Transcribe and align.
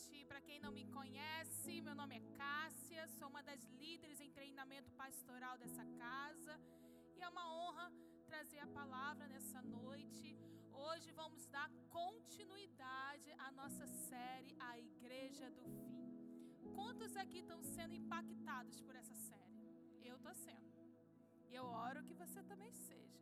noite. 0.00 0.24
Para 0.24 0.40
quem 0.40 0.58
não 0.60 0.72
me 0.72 0.84
conhece, 0.86 1.80
meu 1.82 1.94
nome 1.94 2.16
é 2.16 2.22
Cássia, 2.36 3.06
sou 3.18 3.28
uma 3.28 3.42
das 3.42 3.62
líderes 3.80 4.20
em 4.20 4.30
treinamento 4.30 4.90
pastoral 4.92 5.58
dessa 5.58 5.84
casa. 6.04 6.54
E 7.16 7.22
é 7.22 7.28
uma 7.28 7.46
honra 7.54 7.92
trazer 8.26 8.60
a 8.60 8.66
palavra 8.66 9.26
nessa 9.28 9.60
noite. 9.62 10.38
Hoje 10.72 11.10
vamos 11.12 11.46
dar 11.46 11.68
continuidade 11.90 13.30
à 13.46 13.50
nossa 13.52 13.86
série 13.86 14.54
A 14.58 14.78
Igreja 14.78 15.50
do 15.50 15.64
Fim. 15.64 16.00
Quantos 16.74 17.14
aqui 17.16 17.40
estão 17.40 17.62
sendo 17.62 17.94
impactados 17.94 18.80
por 18.80 18.94
essa 18.96 19.14
série? 19.14 19.60
Eu 20.02 20.16
estou 20.16 20.34
sendo. 20.34 20.70
Eu 21.50 21.64
oro 21.64 22.04
que 22.04 22.14
você 22.14 22.42
também 22.44 22.72
seja. 22.72 23.20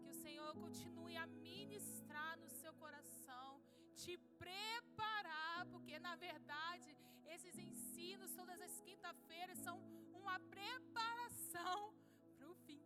Que 0.00 0.10
o 0.14 0.20
Senhor 0.24 0.54
continue 0.54 1.16
a 1.16 1.26
ministrar 1.26 2.38
no 2.38 2.48
seu 2.48 2.72
coração, 2.74 3.60
te 4.02 4.16
preparar, 4.38 5.51
porque 5.66 5.98
na 5.98 6.14
verdade 6.16 6.96
esses 7.26 7.56
ensinos 7.58 8.32
todas 8.34 8.60
as 8.60 8.80
quinta-feiras 8.80 9.58
são 9.58 9.76
uma 10.14 10.38
preparação 10.54 11.94
para 12.36 12.48
o 12.50 12.54
fim. 12.66 12.82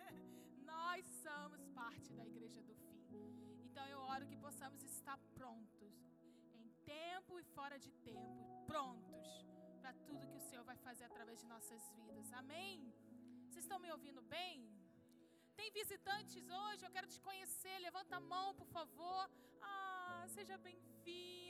Nós 0.64 1.04
somos 1.24 1.66
parte 1.80 2.12
da 2.14 2.24
igreja 2.24 2.62
do 2.62 2.74
fim. 2.74 3.26
Então 3.64 3.86
eu 3.86 4.00
oro 4.00 4.26
que 4.26 4.36
possamos 4.36 4.82
estar 4.82 5.18
prontos, 5.34 5.94
em 6.54 6.68
tempo 6.84 7.38
e 7.38 7.44
fora 7.44 7.78
de 7.78 7.90
tempo, 8.10 8.64
prontos 8.66 9.28
para 9.80 9.92
tudo 10.08 10.26
que 10.26 10.38
o 10.38 10.46
Senhor 10.48 10.64
vai 10.64 10.76
fazer 10.76 11.04
através 11.04 11.38
de 11.40 11.46
nossas 11.46 11.82
vidas. 11.90 12.32
Amém? 12.32 12.92
Vocês 13.48 13.64
estão 13.64 13.78
me 13.78 13.90
ouvindo 13.90 14.22
bem? 14.22 14.68
Tem 15.54 15.70
visitantes 15.70 16.48
hoje? 16.60 16.84
Eu 16.84 16.90
quero 16.90 17.06
te 17.06 17.20
conhecer. 17.20 17.78
Levanta 17.78 18.16
a 18.16 18.20
mão, 18.20 18.54
por 18.54 18.66
favor. 18.66 19.30
Ah, 19.62 20.24
sejam 20.28 20.58
bem-vindas. 20.58 21.45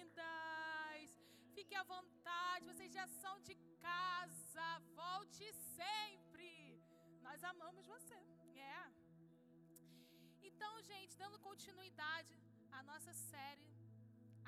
Fique 1.56 1.74
à 1.74 1.84
vontade. 1.94 2.66
Vocês 2.70 2.92
já 2.98 3.06
são 3.22 3.34
de 3.48 3.54
casa. 3.86 4.66
Volte 5.02 5.46
sempre. 5.78 6.50
Nós 7.26 7.42
amamos 7.52 7.86
você. 7.94 8.18
É. 8.74 8.82
Então, 10.48 10.72
gente, 10.90 11.16
dando 11.22 11.38
continuidade 11.48 12.34
à 12.78 12.82
nossa 12.90 13.12
série 13.30 13.66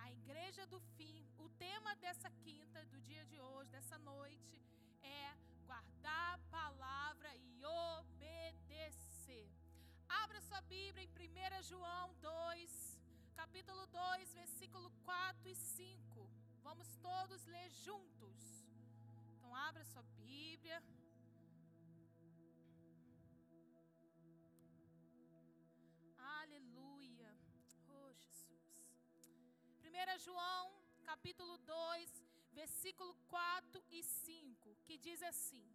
a 0.05 0.11
igreja 0.19 0.67
do 0.67 0.81
fim, 0.97 1.19
o 1.39 1.49
tema 1.65 1.95
dessa 1.97 2.31
quinta, 2.45 2.85
do 2.93 3.01
dia 3.09 3.25
de 3.31 3.39
hoje, 3.41 3.71
dessa 3.71 3.99
noite, 3.99 4.63
é 5.03 5.27
guardar 5.67 6.35
a 6.35 6.45
palavra 6.59 7.31
e 7.37 7.65
obedecer. 7.65 9.49
Abra 10.23 10.41
sua 10.41 10.61
Bíblia 10.63 11.05
em 11.05 11.11
1 11.61 11.63
João 11.63 12.15
2, 12.21 12.99
capítulo 13.35 13.87
2, 13.87 14.35
versículo 14.35 14.91
4 15.05 15.49
e 15.49 15.55
5. 15.55 16.08
Vamos 16.69 16.89
todos 16.97 17.47
ler 17.47 17.71
juntos. 17.71 18.37
Então, 19.35 19.55
abra 19.57 19.83
sua 19.93 20.03
Bíblia. 20.19 20.79
Aleluia. 26.41 27.31
Oh, 27.89 28.13
Jesus. 28.23 28.69
1 29.83 30.19
João 30.27 30.67
capítulo 31.11 31.57
2, 31.57 32.23
versículo 32.53 33.15
4 33.29 33.83
e 33.91 34.03
5, 34.03 34.77
que 34.85 34.99
diz 34.99 35.23
assim: 35.23 35.67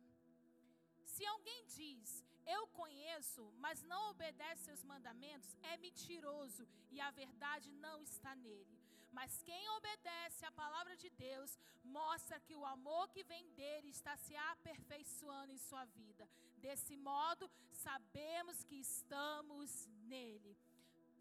Se 1.15 1.25
alguém 1.25 1.65
diz, 1.79 2.23
Eu 2.45 2.63
conheço, 2.67 3.43
mas 3.63 3.81
não 3.81 4.01
obedece 4.11 4.69
aos 4.69 4.83
mandamentos, 4.83 5.55
é 5.71 5.77
mentiroso 5.77 6.67
e 6.91 6.99
a 6.99 7.09
verdade 7.09 7.71
não 7.71 7.97
está 8.03 8.35
nele. 8.35 8.82
Mas 9.17 9.41
quem 9.47 9.63
obedece 9.77 10.43
à 10.45 10.51
palavra 10.51 10.95
de 11.03 11.09
Deus 11.25 11.51
mostra 11.83 12.39
que 12.45 12.55
o 12.55 12.65
amor 12.65 13.05
que 13.13 13.23
vem 13.23 13.45
dele 13.59 13.89
está 13.89 14.13
se 14.17 14.35
aperfeiçoando 14.35 15.51
em 15.51 15.57
sua 15.69 15.85
vida. 15.85 16.27
Desse 16.65 16.95
modo, 16.97 17.49
sabemos 17.71 18.63
que 18.63 18.75
estamos 18.75 19.87
nele. 20.13 20.57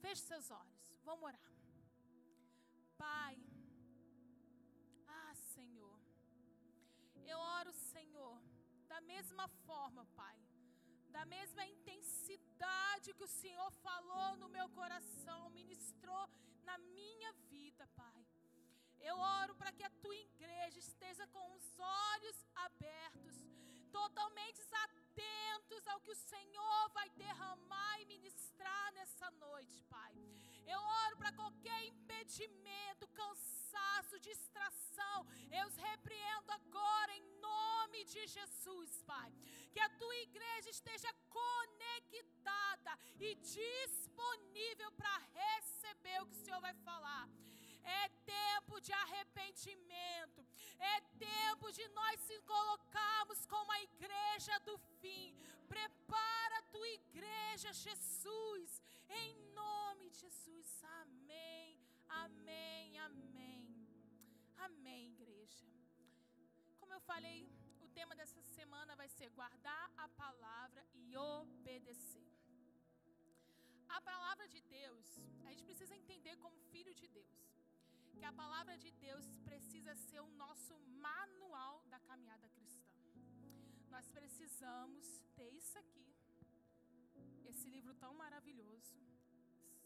Feche 0.01 0.23
seus 0.23 0.51
olhos, 0.51 0.81
vamos 1.05 1.25
orar. 1.31 1.53
Pai, 2.97 3.37
ah, 5.09 5.35
Senhor. 5.55 5.99
Eu 7.33 7.39
oro, 7.39 7.73
Senhor, 7.73 8.39
da 8.93 9.01
mesma 9.13 9.47
forma, 9.67 10.05
Pai, 10.17 10.39
da 11.11 11.25
mesma 11.27 11.65
intensidade 11.67 13.15
que 13.15 13.25
o 13.25 13.35
Senhor 13.41 13.71
falou 13.87 14.37
no 14.37 14.49
meu 14.49 14.69
coração, 14.71 14.92
na 16.73 16.79
minha 16.79 17.31
vida, 17.51 17.87
Pai. 17.95 18.19
Eu 19.09 19.17
oro 19.19 19.55
para 19.61 19.73
que 19.73 19.85
a 19.85 19.91
tua 20.03 20.17
igreja 20.17 20.79
esteja 20.79 21.27
com 21.35 21.47
os 21.57 21.67
olhos 21.79 22.39
abertos, 22.67 23.37
totalmente 23.91 24.61
atentos 24.87 25.87
ao 25.89 26.01
que 26.01 26.13
o 26.13 26.23
Senhor 26.33 26.89
vai 26.95 27.09
derramar 27.11 28.01
e 28.01 28.07
ministrar 28.07 28.93
nessa 28.95 29.31
noite, 29.33 29.83
Pai. 29.97 30.15
Eu 30.67 30.81
oro 30.81 31.17
para 31.19 31.33
qualquer 31.33 31.81
impedimento, 31.85 33.07
cansaço, 33.09 33.62
distração, 34.23 35.19
eu 35.51 35.67
os 35.67 35.77
repreendo 35.77 36.51
agora 36.59 37.13
em 37.15 37.25
nome 37.41 38.05
de 38.05 38.27
Jesus, 38.27 39.03
Pai. 39.03 39.31
Que 39.73 39.81
a 39.81 39.89
tua 40.01 40.17
igreja 40.17 40.71
esteja 40.71 41.11
conectada 41.39 42.93
e 43.19 43.35
disponível 43.35 44.91
para 44.93 45.17
receber 45.43 46.19
o 46.21 46.27
que 46.27 46.37
o 46.39 46.45
Senhor 46.45 46.61
vai 46.61 46.75
falar. 46.89 47.29
É 47.85 48.09
tempo 48.25 48.81
de 48.81 48.93
arrependimento. 48.93 50.47
É 50.79 51.01
tempo 51.33 51.73
de 51.73 51.87
nós 51.89 52.21
se 52.21 52.41
colocarmos 52.43 53.45
como 53.47 53.73
a 53.73 53.83
igreja 53.83 54.59
do 54.61 54.79
fim. 55.01 55.35
Prepara 55.69 56.59
a 56.59 56.69
tua 56.75 56.89
igreja, 56.89 57.73
Jesus. 57.73 58.81
Em 59.09 59.35
nome 59.53 60.11
de 60.11 60.19
Jesus. 60.19 60.85
Amém. 61.01 61.79
Amém. 62.09 62.99
Amém. 62.99 63.62
Amém, 64.67 65.05
igreja. 65.15 65.67
Como 66.81 66.93
eu 66.97 67.01
falei, 67.01 67.41
o 67.85 67.89
tema 67.99 68.15
dessa 68.21 68.43
semana 68.57 68.95
vai 69.01 69.09
ser 69.09 69.29
guardar 69.39 69.87
a 70.05 70.09
palavra 70.23 70.83
e 70.95 71.17
obedecer. 71.17 72.29
A 73.89 74.01
palavra 74.01 74.47
de 74.55 74.61
Deus, 74.79 75.07
a 75.45 75.51
gente 75.51 75.65
precisa 75.65 75.97
entender 76.03 76.37
como 76.45 76.67
filho 76.73 76.95
de 77.01 77.09
Deus 77.09 77.43
que 78.23 78.27
a 78.31 78.33
palavra 78.41 78.75
de 78.83 78.91
Deus 79.05 79.27
precisa 79.49 79.93
ser 79.97 80.21
o 80.21 80.31
nosso 80.43 80.75
manual 81.07 81.83
da 81.93 81.99
caminhada 82.09 82.49
cristã. 82.51 82.93
Nós 83.91 84.07
precisamos 84.19 85.05
ter 85.35 85.51
isso 85.61 85.77
aqui, 85.77 86.07
esse 87.51 87.67
livro 87.69 87.95
tão 87.97 88.15
maravilhoso, 88.15 88.95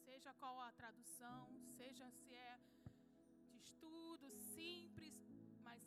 seja 0.05 0.35
qual 0.35 0.61
a 0.61 0.71
tradução, 0.73 1.41
seja 1.79 2.11
se 2.11 2.35
é 2.35 2.59
estudo, 3.67 4.27
simples, 4.55 5.17
mas 5.67 5.83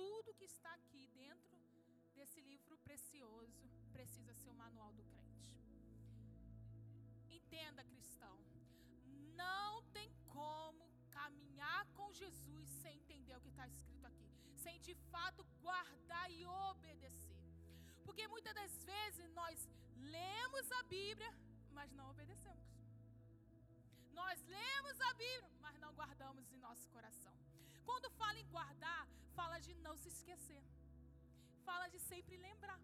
tudo 0.00 0.36
que 0.38 0.46
está 0.54 0.72
aqui 0.80 1.02
dentro 1.22 1.58
desse 2.16 2.40
livro 2.52 2.76
precioso 2.86 3.62
precisa 3.96 4.32
ser 4.40 4.50
o 4.54 4.60
manual 4.64 4.92
do 4.98 5.04
crente. 5.12 5.52
Entenda, 7.38 7.82
cristão, 7.92 8.36
não 9.42 9.70
tem 9.96 10.10
como 10.38 10.84
caminhar 11.18 11.82
com 11.98 12.12
Jesus 12.22 12.68
sem 12.82 12.94
entender 13.02 13.34
o 13.36 13.42
que 13.44 13.52
está 13.54 13.66
escrito 13.68 14.06
aqui, 14.10 14.28
sem 14.64 14.76
de 14.88 14.94
fato 15.12 15.42
guardar 15.66 16.28
e 16.38 16.40
obedecer. 16.46 17.42
Porque 18.06 18.26
muitas 18.34 18.54
das 18.60 18.74
vezes 18.92 19.28
nós 19.40 19.68
lemos 20.16 20.66
a 20.80 20.82
Bíblia, 20.96 21.32
mas 21.72 21.90
não 21.92 22.10
obedecemos. 22.10 22.68
Nós 24.20 24.38
lemos 24.56 25.00
a 25.08 25.12
Bíblia, 25.14 25.53
não 25.84 25.92
guardamos 26.00 26.46
em 26.54 26.58
nosso 26.66 26.86
coração. 26.94 27.34
Quando 27.88 28.08
fala 28.20 28.38
em 28.42 28.48
guardar, 28.56 29.02
fala 29.38 29.58
de 29.66 29.72
não 29.86 29.94
se 30.02 30.08
esquecer. 30.14 30.62
Fala 31.68 31.86
de 31.94 31.98
sempre 32.10 32.36
lembrar. 32.48 32.80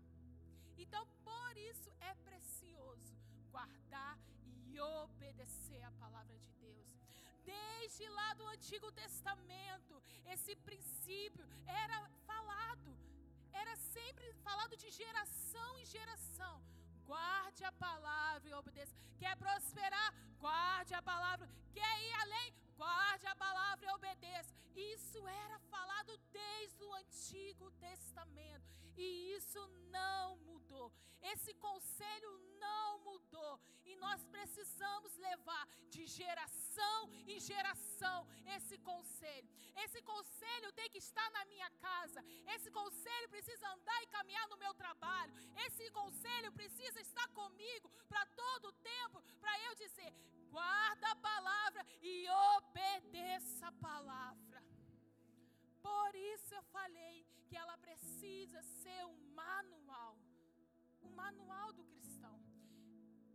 Então, 0.83 1.03
por 1.29 1.53
isso 1.71 1.91
é 2.11 2.13
precioso 2.29 3.15
guardar 3.55 4.15
e 4.73 4.79
obedecer 4.81 5.83
a 5.91 5.93
palavra 6.03 6.37
de 6.45 6.53
Deus. 6.67 6.91
Desde 7.53 8.09
lá 8.19 8.29
do 8.35 8.47
Antigo 8.55 8.89
Testamento, 9.03 9.95
esse 10.35 10.55
princípio 10.69 11.47
era 11.67 11.99
falado, 12.31 12.93
era 13.63 13.75
sempre 13.77 14.27
falado 14.47 14.77
de 14.83 14.91
geração 15.03 15.71
em 15.79 15.87
geração. 15.97 16.57
Guarde 17.11 17.65
a 17.65 17.73
palavra 17.73 18.49
e 18.49 18.55
obedeça. 18.63 18.95
Quer 19.19 19.35
prosperar? 19.37 20.11
Guarde 20.39 20.95
a 20.95 21.03
palavra. 21.13 21.49
Quer 21.77 21.95
ir 22.09 22.13
além? 22.25 22.51
Guarde 22.81 23.27
a 23.27 23.37
palavra 23.37 23.85
e 23.85 23.93
obedeça. 23.93 24.55
Isso 24.75 25.29
era 25.29 25.59
falado 25.71 26.17
desde 26.33 26.83
o 26.83 26.95
Antigo 26.95 27.71
Testamento. 27.73 28.65
E 28.97 29.35
isso 29.37 29.61
não 29.91 30.39
mudou. 30.39 30.91
Esse 31.21 31.53
conselho 31.53 32.31
não 32.59 32.99
mudou. 33.01 33.20
Precisamos 34.41 35.13
levar 35.29 35.65
de 35.95 36.03
geração 36.07 36.99
em 37.33 37.39
geração 37.39 38.19
esse 38.57 38.77
conselho. 38.91 39.49
Esse 39.85 40.01
conselho 40.03 40.73
tem 40.79 40.89
que 40.93 41.01
estar 41.07 41.29
na 41.37 41.45
minha 41.53 41.71
casa. 41.87 42.21
Esse 42.55 42.71
conselho 42.71 43.29
precisa 43.29 43.67
andar 43.75 44.03
e 44.03 44.13
caminhar 44.17 44.47
no 44.49 44.57
meu 44.57 44.73
trabalho. 44.83 45.35
Esse 45.67 45.91
conselho 45.91 46.51
precisa 46.53 47.01
estar 47.01 47.29
comigo 47.41 47.91
para 48.09 48.25
todo 48.43 48.69
o 48.69 48.79
tempo, 48.95 49.23
para 49.43 49.55
eu 49.67 49.75
dizer: 49.75 50.11
guarda 50.51 51.11
a 51.11 51.17
palavra 51.17 51.85
e 52.01 52.15
obedeça 52.57 53.67
a 53.67 53.73
palavra. 53.73 54.63
Por 55.83 56.15
isso 56.15 56.55
eu 56.55 56.63
falei 56.79 57.27
que 57.47 57.57
ela 57.57 57.77
precisa 57.79 58.63
ser 58.63 59.05
um 59.05 59.19
manual, 59.35 60.17
um 61.03 61.11
manual 61.11 61.73
do 61.73 61.85
cristão. 61.85 62.50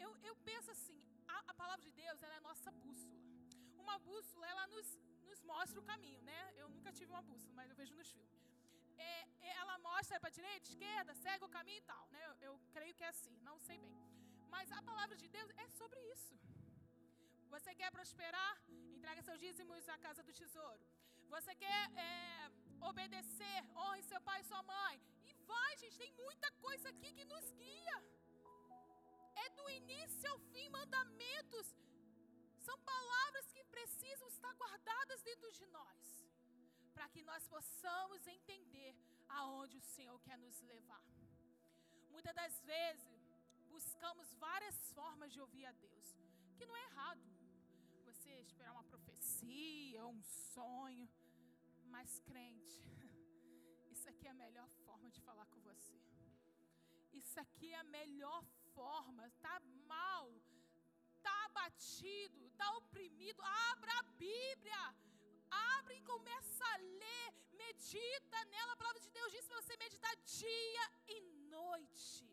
Eu, 0.05 0.11
eu 0.29 0.35
penso 0.49 0.69
assim, 0.75 0.97
a, 1.35 1.37
a 1.51 1.53
palavra 1.61 1.83
de 1.87 1.91
Deus 2.01 2.21
é 2.23 2.39
nossa 2.49 2.71
bússola. 2.83 3.19
Uma 3.83 3.97
bússola 4.09 4.45
ela 4.53 4.65
nos, 4.73 4.87
nos 5.29 5.39
mostra 5.51 5.79
o 5.81 5.87
caminho, 5.91 6.21
né? 6.31 6.41
Eu 6.61 6.67
nunca 6.73 6.91
tive 6.97 7.11
uma 7.15 7.23
bússola, 7.29 7.53
mas 7.59 7.69
eu 7.71 7.77
vejo 7.81 7.95
nos 7.99 8.09
filmes. 8.15 8.41
É, 8.97 9.13
é 9.49 9.51
ela 9.61 9.77
mostra 9.89 10.19
para 10.23 10.35
direita, 10.37 10.65
esquerda, 10.71 11.13
segue 11.25 11.43
o 11.47 11.53
caminho 11.57 11.81
e 11.83 11.87
tal, 11.91 12.03
né? 12.15 12.21
Eu, 12.27 12.35
eu 12.47 12.53
creio 12.75 12.93
que 12.97 13.05
é 13.09 13.11
assim, 13.15 13.35
não 13.49 13.57
sei 13.67 13.77
bem. 13.85 13.95
Mas 14.55 14.71
a 14.79 14.81
palavra 14.89 15.15
de 15.21 15.27
Deus 15.37 15.49
é 15.63 15.67
sobre 15.79 15.99
isso. 16.13 16.33
Você 17.53 17.73
quer 17.79 17.89
prosperar? 17.97 18.53
Entrega 18.95 19.21
seus 19.27 19.39
dízimos 19.45 19.89
à 19.95 19.97
casa 20.05 20.21
do 20.27 20.33
tesouro. 20.41 20.83
Você 21.35 21.53
quer 21.63 21.83
é, 22.07 22.51
obedecer? 22.89 23.57
Honre 23.81 24.03
seu 24.11 24.21
pai 24.29 24.39
e 24.41 24.49
sua 24.51 24.61
mãe. 24.73 24.95
E 25.29 25.33
vai, 25.51 25.71
gente, 25.81 25.97
tem 26.03 26.11
muita 26.23 26.49
coisa 26.65 26.89
aqui 26.93 27.11
que 27.17 27.25
nos 27.33 27.47
guia. 27.63 27.97
Do 29.57 29.65
início 29.69 30.29
ao 30.31 30.39
fim 30.51 30.67
mandamentos. 30.69 31.67
São 32.67 32.77
palavras 32.93 33.51
que 33.53 33.63
precisam 33.75 34.27
estar 34.27 34.53
guardadas 34.63 35.21
dentro 35.29 35.51
de 35.51 35.65
nós. 35.77 36.01
Para 36.93 37.07
que 37.13 37.21
nós 37.29 37.47
possamos 37.55 38.25
entender 38.27 38.95
aonde 39.39 39.77
o 39.77 39.87
Senhor 39.95 40.17
quer 40.21 40.37
nos 40.37 40.59
levar. 40.61 41.05
Muitas 42.09 42.33
das 42.41 42.55
vezes, 42.61 43.15
buscamos 43.75 44.33
várias 44.35 44.77
formas 44.97 45.31
de 45.33 45.39
ouvir 45.45 45.65
a 45.65 45.73
Deus, 45.85 46.05
que 46.57 46.65
não 46.65 46.75
é 46.81 46.83
errado. 46.89 47.25
Você 48.05 48.29
esperar 48.47 48.71
uma 48.71 48.85
profecia, 48.93 50.05
um 50.05 50.21
sonho, 50.53 51.07
mas 51.95 52.19
crente, 52.19 52.79
isso 53.93 54.07
aqui 54.11 54.27
é 54.27 54.31
a 54.31 54.41
melhor 54.45 54.69
forma 54.85 55.09
de 55.09 55.21
falar 55.21 55.45
com 55.47 55.59
você. 55.61 55.97
Isso 57.21 57.39
aqui 57.39 57.71
é 57.73 57.79
a 57.79 57.83
melhor 57.83 58.43
forma. 58.75 59.23
Tá 59.45 59.55
mal, 59.93 60.25
tá 61.25 61.35
abatido, 61.49 62.49
tá 62.61 62.67
oprimido. 62.81 63.41
Abra 63.71 63.91
a 63.99 64.03
Bíblia. 64.25 64.83
Abre 65.77 65.95
e 65.97 66.07
começa 66.13 66.65
a 66.73 66.77
ler. 67.01 67.27
Medita 67.63 68.37
nela. 68.53 68.73
A 68.73 68.81
palavra 68.81 69.01
de 69.05 69.09
Deus 69.17 69.31
diz 69.35 69.47
para 69.47 69.61
você 69.61 69.75
meditar 69.85 70.15
dia 70.39 70.85
e 71.15 71.21
noite. 71.57 72.25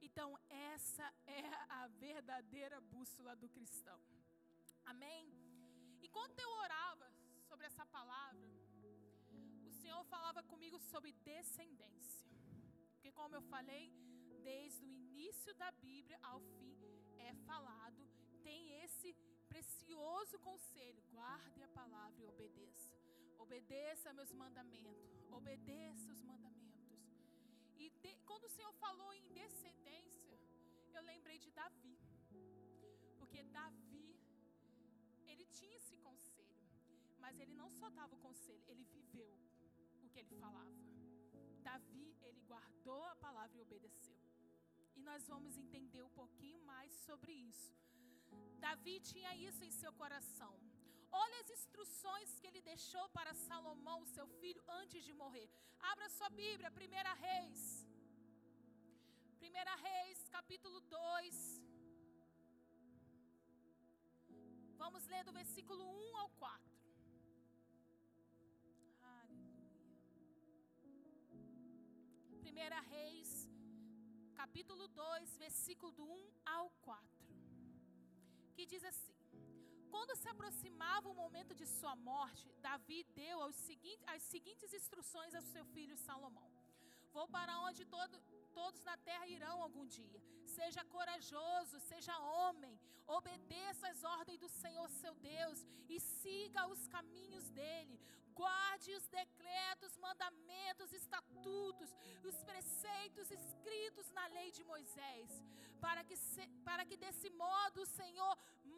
Então, 0.00 0.28
essa 0.74 1.06
é 1.26 1.44
a 1.80 1.86
verdadeira 2.06 2.80
bússola 2.94 3.34
do 3.42 3.48
cristão. 3.56 4.00
Amém? 4.92 5.24
Enquanto 6.06 6.38
eu 6.44 6.50
orava 6.64 7.08
sobre 7.48 7.66
essa 7.66 7.84
palavra, 7.96 8.48
o 9.70 9.72
Senhor 9.80 10.02
falava 10.14 10.42
comigo 10.52 10.78
sobre 10.90 11.12
descendência. 11.30 12.26
Porque, 12.94 13.12
como 13.12 13.34
eu 13.38 13.42
falei, 13.54 13.84
desde 14.50 14.82
o 14.86 14.92
início 15.04 15.52
da 15.62 15.70
Bíblia 15.86 16.18
ao 16.30 16.40
fim 16.56 16.74
é 17.28 17.30
falado, 17.48 18.02
tem 18.46 18.60
esse 18.84 19.08
precioso 19.52 20.36
conselho: 20.48 21.02
guarde 21.16 21.60
a 21.66 21.70
palavra 21.80 22.20
e 22.22 22.28
obedeça. 22.34 22.94
Obedeça 23.44 24.14
meus 24.18 24.32
mandamentos, 24.42 25.10
obedeça 25.38 26.08
os 26.14 26.22
mandamentos. 26.30 26.88
E 27.82 27.84
de, 28.02 28.10
quando 28.28 28.44
o 28.48 28.54
Senhor 28.56 28.72
falou 28.84 29.10
em 29.18 29.26
descendência, 29.40 30.36
eu 30.96 31.02
lembrei 31.10 31.38
de 31.44 31.50
Davi. 31.60 31.96
Porque 33.18 33.42
Davi, 33.58 34.08
ele 35.30 35.46
tinha 35.58 35.76
esse 35.80 35.96
conselho, 36.08 36.58
mas 37.24 37.38
ele 37.38 37.54
não 37.62 37.70
só 37.80 37.88
dava 38.00 38.14
o 38.18 38.24
conselho, 38.28 38.64
ele 38.72 38.84
viveu 38.96 39.32
o 40.04 40.08
que 40.10 40.20
ele 40.20 40.34
falava. 40.44 40.76
Davi, 41.70 42.08
ele 42.28 42.40
guardou 42.52 43.02
a 43.12 43.16
palavra 43.26 43.56
e 43.58 43.62
obedeceu. 43.68 43.97
Nós 45.10 45.26
vamos 45.32 45.54
entender 45.62 46.02
um 46.08 46.14
pouquinho 46.20 46.60
mais 46.70 46.90
sobre 47.06 47.32
isso. 47.50 47.72
Davi 48.64 48.94
tinha 49.10 49.30
isso 49.48 49.62
em 49.68 49.72
seu 49.82 49.92
coração. 50.00 50.52
Olha 51.10 51.38
as 51.42 51.50
instruções 51.56 52.30
que 52.38 52.46
ele 52.48 52.60
deixou 52.72 53.04
para 53.16 53.32
Salomão, 53.46 54.00
seu 54.16 54.26
filho, 54.40 54.62
antes 54.80 55.02
de 55.08 55.14
morrer. 55.22 55.48
Abra 55.92 56.08
sua 56.16 56.30
Bíblia, 56.42 56.70
1 56.70 56.74
Reis. 57.26 57.62
1 59.40 59.82
Reis, 59.88 60.28
capítulo 60.36 60.80
2. 60.80 61.62
Vamos 64.82 65.06
ler 65.06 65.24
do 65.24 65.32
versículo 65.32 65.84
1 66.12 66.16
ao 66.22 66.28
4. 66.30 66.78
Aleluia. 69.02 69.68
1 72.44 72.90
Reis, 72.94 73.48
capítulo 74.42 74.84
2, 74.86 75.36
versículo 75.44 75.90
do 75.98 76.04
1 76.04 76.30
ao 76.56 76.66
4, 76.82 77.04
que 78.54 78.64
diz 78.72 78.84
assim: 78.90 79.16
Quando 79.92 80.14
se 80.20 80.28
aproximava 80.32 81.08
o 81.08 81.18
momento 81.22 81.52
de 81.60 81.66
sua 81.66 81.94
morte, 82.10 82.46
Davi 82.66 83.00
deu 83.22 83.38
seguintes, 83.66 84.06
as 84.14 84.22
seguintes 84.32 84.72
instruções 84.80 85.34
ao 85.34 85.42
seu 85.54 85.64
filho 85.74 85.96
Salomão: 86.06 86.48
Vou 87.16 87.26
para 87.36 87.58
onde 87.66 87.84
todo, 87.96 88.16
todos 88.60 88.80
na 88.90 88.96
terra 89.08 89.26
irão 89.36 89.56
algum 89.66 89.86
dia. 89.98 90.20
Seja 90.58 90.84
corajoso, 90.96 91.80
seja 91.90 92.14
homem, 92.36 92.78
obedeça 93.18 93.88
as 93.88 94.02
ordens 94.16 94.38
do 94.44 94.50
Senhor 94.62 94.88
seu 95.00 95.14
Deus 95.16 95.66
e 95.88 95.98
siga 95.98 96.68
os 96.74 96.86
caminhos 96.96 97.48
dele 97.58 97.98
guarde 98.40 98.90
os 98.98 99.06
decretos, 99.20 99.96
mandamentos, 100.06 100.92
estatutos, 100.92 101.90
os 102.30 102.36
preceitos 102.50 103.30
escritos 103.38 104.06
na 104.18 104.26
lei 104.36 104.50
de 104.58 104.62
Moisés, 104.72 105.30
para 105.84 106.02
que, 106.08 106.16
se, 106.16 106.44
para 106.68 106.84
que 106.88 106.96
desse 107.04 107.30
modo 107.44 107.82
o 107.82 107.92
Senhor 108.00 108.34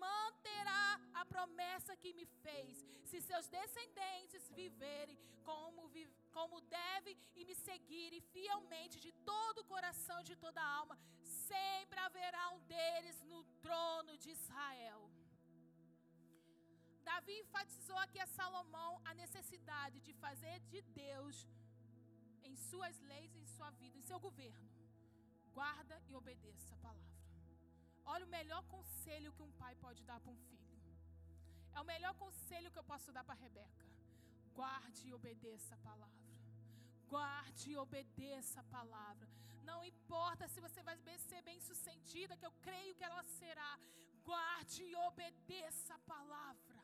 manterá 0.06 0.86
a 1.20 1.24
promessa 1.34 2.00
que 2.02 2.12
me 2.18 2.26
fez. 2.44 2.74
Se 3.10 3.20
seus 3.28 3.46
descendentes 3.58 4.48
viverem 4.62 5.18
como, 5.48 5.90
como 6.36 6.60
devem 6.78 7.16
e 7.34 7.44
me 7.44 7.54
seguirem 7.54 8.20
fielmente 8.34 8.98
de 9.06 9.12
todo 9.30 9.60
o 9.60 9.68
coração, 9.74 10.22
de 10.30 10.36
toda 10.36 10.60
a 10.62 10.72
alma, 10.80 10.98
sempre 11.22 11.98
haverá 12.06 12.44
um 12.56 12.60
deles 12.74 13.18
no 13.32 13.42
trono 13.66 14.16
de 14.16 14.30
Israel. 14.38 15.00
Davi 17.10 17.36
enfatizou 17.44 17.98
aqui 18.02 18.18
a 18.24 18.26
Salomão 18.38 18.90
a 19.10 19.12
necessidade 19.22 19.96
de 20.06 20.12
fazer 20.24 20.56
de 20.72 20.80
Deus 21.04 21.36
em 22.48 22.54
suas 22.68 22.96
leis, 23.10 23.32
em 23.40 23.46
sua 23.54 23.70
vida, 23.80 23.96
em 23.98 24.06
seu 24.10 24.18
governo. 24.26 24.68
Guarda 25.58 25.96
e 26.08 26.14
obedeça 26.20 26.70
a 26.76 26.82
palavra. 26.86 27.18
Olha 28.12 28.26
o 28.28 28.34
melhor 28.38 28.62
conselho 28.74 29.34
que 29.36 29.44
um 29.48 29.52
pai 29.62 29.74
pode 29.84 30.02
dar 30.10 30.18
para 30.20 30.32
um 30.36 30.40
filho. 30.48 30.70
É 31.76 31.80
o 31.80 31.88
melhor 31.92 32.14
conselho 32.24 32.70
que 32.72 32.80
eu 32.82 32.88
posso 32.92 33.12
dar 33.16 33.24
para 33.28 33.42
Rebeca. 33.44 33.86
Guarde 34.60 35.02
e 35.08 35.14
obedeça 35.20 35.74
a 35.74 35.82
palavra. 35.90 36.30
Guarde 37.14 37.66
e 37.72 37.78
obedeça 37.86 38.60
a 38.60 38.68
palavra. 38.78 39.28
Não 39.70 39.80
importa 39.92 40.46
se 40.48 40.60
você 40.66 40.82
vai 40.88 40.96
ser 41.28 41.42
bem 41.50 41.60
sucedida, 41.70 42.36
que 42.36 42.48
eu 42.50 42.54
creio 42.68 42.94
que 42.94 43.08
ela 43.10 43.24
será. 43.40 43.72
Guarde 44.30 44.84
e 44.84 44.94
obedeça 45.08 45.94
a 45.94 46.04
palavra. 46.14 46.79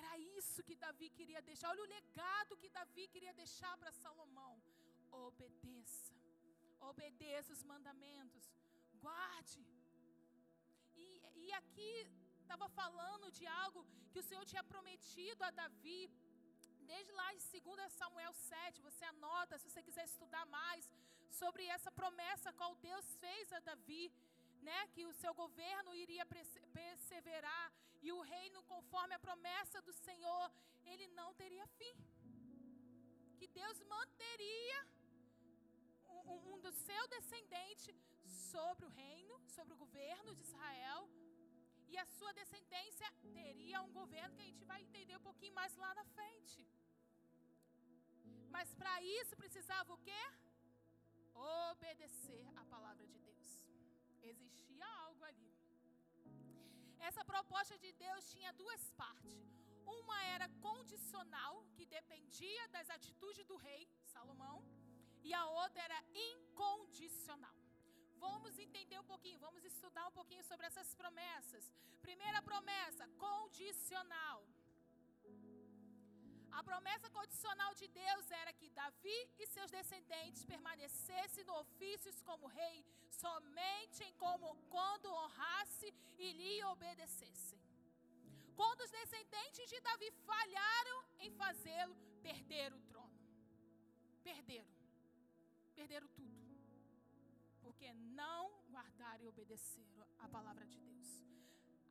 Era 0.00 0.12
isso 0.38 0.64
que 0.68 0.76
Davi 0.84 1.08
queria 1.18 1.42
deixar. 1.48 1.68
Olha 1.72 1.84
o 1.84 1.92
legado 1.96 2.58
que 2.62 2.70
Davi 2.78 3.04
queria 3.14 3.34
deixar 3.42 3.74
para 3.80 3.92
Salomão. 4.04 4.54
Obedeça. 5.26 6.14
Obedeça 6.90 7.52
os 7.56 7.62
mandamentos. 7.72 8.44
Guarde. 9.04 9.60
E, 11.04 11.06
e 11.44 11.52
aqui 11.60 11.92
estava 12.42 12.68
falando 12.80 13.30
de 13.38 13.46
algo 13.64 13.80
que 14.12 14.20
o 14.22 14.26
Senhor 14.28 14.44
tinha 14.50 14.64
prometido 14.72 15.42
a 15.48 15.50
Davi. 15.62 16.02
Desde 16.92 17.12
lá 17.20 17.28
em 17.34 17.38
2 17.38 17.92
Samuel 18.00 18.32
7, 18.34 18.80
você 18.88 19.04
anota, 19.04 19.58
se 19.58 19.68
você 19.68 19.82
quiser 19.88 20.04
estudar 20.04 20.44
mais 20.46 20.90
sobre 21.40 21.64
essa 21.76 21.90
promessa 22.00 22.52
qual 22.60 22.74
Deus 22.88 23.06
fez 23.22 23.52
a 23.58 23.60
Davi 23.70 24.04
né, 24.68 24.78
que 24.94 25.04
o 25.10 25.14
seu 25.22 25.32
governo 25.42 25.94
iria 26.04 26.24
perseverar 26.80 27.66
e 28.00 28.10
o 28.12 28.20
reino, 28.34 28.62
conforme 28.74 29.14
a 29.14 29.24
promessa 29.26 29.80
do 29.88 29.92
Senhor, 30.06 30.46
ele 30.84 31.06
não 31.18 31.28
teria 31.34 31.66
fim. 31.78 31.94
Que 33.38 33.46
Deus 33.60 33.78
manteria 33.96 34.78
um, 36.08 36.54
um 36.54 36.58
do 36.66 36.72
seu 36.86 37.02
descendente 37.16 37.90
sobre 38.50 38.86
o 38.86 38.94
reino, 39.02 39.34
sobre 39.56 39.72
o 39.74 39.82
governo 39.84 40.34
de 40.34 40.42
Israel, 40.42 41.08
e 41.92 41.96
a 41.98 42.06
sua 42.16 42.32
descendência 42.40 43.08
teria 43.38 43.82
um 43.82 43.92
governo 43.92 44.34
que 44.36 44.42
a 44.42 44.50
gente 44.50 44.64
vai 44.64 44.80
entender 44.82 45.02
mais 45.52 45.74
lá 45.76 45.94
na 45.94 46.04
frente. 46.16 46.66
Mas 48.50 48.74
para 48.74 48.94
isso 49.02 49.36
precisava 49.36 49.92
o 49.92 49.98
quê? 49.98 50.22
Obedecer 51.34 52.44
a 52.56 52.64
palavra 52.64 53.06
de 53.06 53.18
Deus. 53.18 53.31
Existia 54.22 54.86
algo 55.06 55.24
ali. 55.24 55.50
Essa 57.08 57.24
proposta 57.24 57.76
de 57.78 57.92
Deus 57.92 58.30
tinha 58.32 58.52
duas 58.52 58.82
partes. 58.92 59.40
Uma 59.84 60.18
era 60.34 60.48
condicional, 60.68 61.64
que 61.76 61.84
dependia 61.84 62.68
das 62.68 62.88
atitudes 62.90 63.44
do 63.46 63.56
rei 63.56 63.88
Salomão, 64.04 64.64
e 65.22 65.34
a 65.34 65.44
outra 65.46 65.82
era 65.82 66.00
incondicional. 66.14 67.58
Vamos 68.16 68.58
entender 68.58 68.98
um 69.00 69.08
pouquinho, 69.12 69.38
vamos 69.40 69.64
estudar 69.64 70.06
um 70.06 70.12
pouquinho 70.12 70.44
sobre 70.44 70.66
essas 70.66 70.94
promessas. 70.94 71.72
Primeira 72.00 72.40
promessa, 72.40 73.06
condicional. 73.18 74.46
A 76.52 76.62
promessa 76.62 77.08
condicional 77.10 77.74
de 77.74 77.86
Deus 77.88 78.30
era 78.30 78.52
que 78.52 78.68
Davi 78.70 79.18
e 79.38 79.46
seus 79.46 79.70
descendentes 79.70 80.44
permanecessem 80.44 81.44
no 81.44 81.54
ofícios 81.64 82.20
como 82.22 82.46
rei 82.46 82.84
somente 83.10 84.02
em 84.04 84.12
como 84.14 84.56
quando 84.68 85.14
honrasse 85.20 85.88
e 86.18 86.32
lhe 86.32 86.64
obedecessem. 86.64 87.60
Quando 88.54 88.82
os 88.82 88.90
descendentes 88.90 89.68
de 89.70 89.80
Davi 89.80 90.10
falharam 90.26 90.98
em 91.20 91.30
fazê-lo, 91.30 91.96
perderam 92.22 92.76
o 92.78 92.82
trono. 92.82 93.18
Perderam. 94.22 94.74
Perderam 95.74 96.08
tudo. 96.08 96.42
Porque 97.62 97.92
não 98.20 98.50
guardaram 98.70 99.24
e 99.24 99.28
obedeceram 99.28 100.06
a 100.18 100.28
palavra 100.28 100.66
de 100.66 100.78
Deus. 100.78 101.31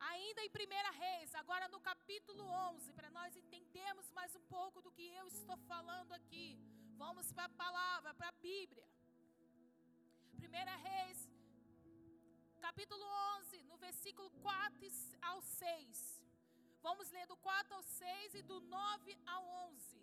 Ainda 0.09 0.41
em 0.43 0.49
1 0.49 0.99
Reis, 0.99 1.33
agora 1.35 1.67
no 1.67 1.79
capítulo 1.79 2.43
11, 2.43 2.91
para 2.93 3.09
nós 3.11 3.35
entendermos 3.35 4.09
mais 4.11 4.35
um 4.35 4.41
pouco 4.55 4.81
do 4.81 4.91
que 4.91 5.07
eu 5.19 5.27
estou 5.27 5.57
falando 5.71 6.11
aqui. 6.13 6.57
Vamos 6.97 7.31
para 7.31 7.45
a 7.45 7.49
palavra, 7.49 8.13
para 8.15 8.29
a 8.29 8.39
Bíblia. 8.49 8.83
1 10.39 10.81
Reis, 10.89 11.29
capítulo 12.59 13.05
11, 13.37 13.61
no 13.63 13.77
versículo 13.77 14.31
4 14.41 14.87
ao 15.21 15.39
6. 15.41 16.23
Vamos 16.81 17.11
ler 17.11 17.27
do 17.27 17.37
4 17.37 17.75
ao 17.75 17.83
6 17.83 18.35
e 18.35 18.41
do 18.41 18.59
9 18.59 19.17
ao 19.27 19.43
11. 19.69 20.01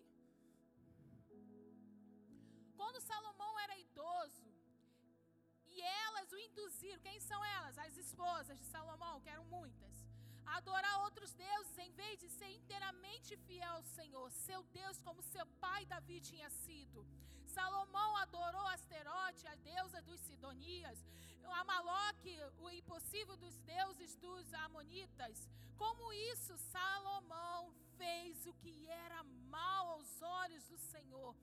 Quando 2.77 3.01
Salomão 3.01 3.59
era 3.59 3.77
idoso, 3.77 4.47
elas 5.81 6.33
o 6.33 6.39
induziram, 6.39 7.01
quem 7.01 7.21
são 7.21 7.45
elas? 7.45 7.79
As 7.79 7.97
esposas 7.97 8.59
de 8.59 8.67
Salomão, 8.67 9.21
que 9.21 9.29
eram 9.29 9.45
muitas. 9.47 9.95
A 10.47 10.57
adorar 10.57 11.05
outros 11.05 11.33
deuses 11.35 11.79
em 11.79 11.93
vez 11.93 12.19
de 12.19 12.29
ser 12.31 12.51
inteiramente 12.51 13.37
fiel 13.37 13.73
ao 13.73 13.83
Senhor, 13.83 14.31
seu 14.31 14.63
Deus, 14.65 15.01
como 15.01 15.23
seu 15.23 15.47
pai 15.61 15.85
Davi 15.87 16.21
tinha 16.21 16.49
sido. 16.51 17.07
Salomão 17.47 18.17
adorou 18.17 18.67
Asterote, 18.69 19.47
a 19.47 19.55
deusa 19.57 20.01
dos 20.03 20.21
Sidonias, 20.21 20.99
Amaloque, 21.61 22.39
o 22.59 22.71
impossível 22.71 23.37
dos 23.37 23.57
deuses 23.59 24.15
dos 24.17 24.53
Amonitas. 24.55 25.49
Como 25.77 26.13
isso, 26.13 26.57
Salomão 26.57 27.73
fez 27.97 28.47
o 28.47 28.53
que 28.55 28.89
era 28.89 29.23
mal 29.57 29.89
aos 29.91 30.23
olhos 30.23 30.65
do 30.69 30.79
Senhor. 30.79 31.35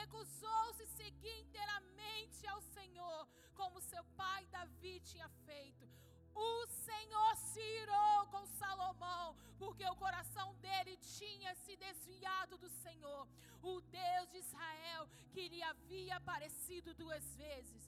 Recusou-se 0.00 0.86
seguir 0.86 1.40
inteiramente 1.40 2.46
ao 2.46 2.60
Senhor, 2.76 3.28
como 3.54 3.80
seu 3.80 4.04
pai 4.16 4.46
Davi 4.46 5.00
tinha 5.00 5.28
feito. 5.46 5.86
O 6.34 6.66
Senhor 6.66 7.36
se 7.36 7.60
irou 7.82 8.26
com 8.32 8.46
Salomão, 8.46 9.36
porque 9.58 9.84
o 9.86 9.96
coração 9.96 10.54
dele 10.56 10.96
tinha 11.18 11.54
se 11.54 11.76
desviado 11.76 12.56
do 12.56 12.70
Senhor, 12.70 13.28
o 13.62 13.80
Deus 13.82 14.30
de 14.30 14.38
Israel, 14.38 15.08
que 15.30 15.48
lhe 15.48 15.62
havia 15.62 16.16
aparecido 16.16 16.94
duas 16.94 17.24
vezes. 17.36 17.82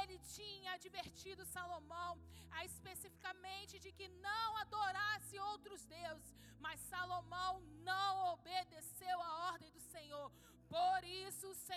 Ele 0.00 0.18
tinha 0.36 0.72
advertido 0.74 1.44
Salomão, 1.44 2.18
especificamente, 2.64 3.78
de 3.78 3.90
que 3.92 4.08
não 4.08 4.56
adorasse 4.58 5.38
outros 5.38 5.84
deuses, 5.84 6.34
mas 6.60 6.80
Salomão 6.80 7.60
não 7.82 8.32
obedeceu 8.34 9.20
a 9.22 9.43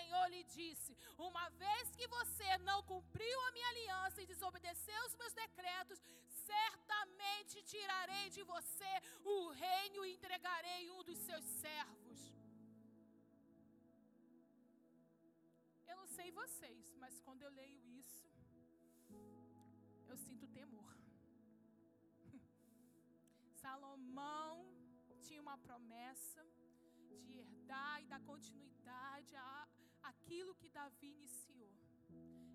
Senhor 0.08 0.26
lhe 0.34 0.42
disse: 0.58 0.92
Uma 1.28 1.46
vez 1.62 1.84
que 1.96 2.06
você 2.16 2.50
não 2.68 2.78
cumpriu 2.90 3.38
a 3.46 3.52
minha 3.56 3.68
aliança 3.72 4.22
e 4.22 4.30
desobedeceu 4.32 5.00
os 5.06 5.14
meus 5.20 5.34
decretos, 5.44 5.98
certamente 6.50 7.62
tirarei 7.72 8.26
de 8.36 8.42
você 8.52 8.92
o 9.34 9.50
reino 9.64 10.06
e 10.06 10.14
entregarei 10.14 10.90
um 10.96 11.02
dos 11.08 11.18
seus 11.28 11.44
servos. 11.64 12.20
Eu 15.90 15.96
não 16.00 16.08
sei 16.16 16.30
vocês, 16.42 16.94
mas 17.02 17.20
quando 17.26 17.42
eu 17.42 17.50
leio 17.60 17.82
isso, 18.02 18.24
eu 20.10 20.16
sinto 20.26 20.46
temor. 20.60 20.94
Salomão 23.62 24.54
tinha 25.26 25.42
uma 25.46 25.58
promessa 25.68 26.42
de 27.26 27.34
herdar 27.40 28.02
e 28.02 28.06
dar 28.06 28.22
continuidade 28.32 29.36
a 29.36 29.68
aquilo 30.28 30.54
que 30.60 30.68
Davi 30.68 31.08
iniciou. 31.18 31.72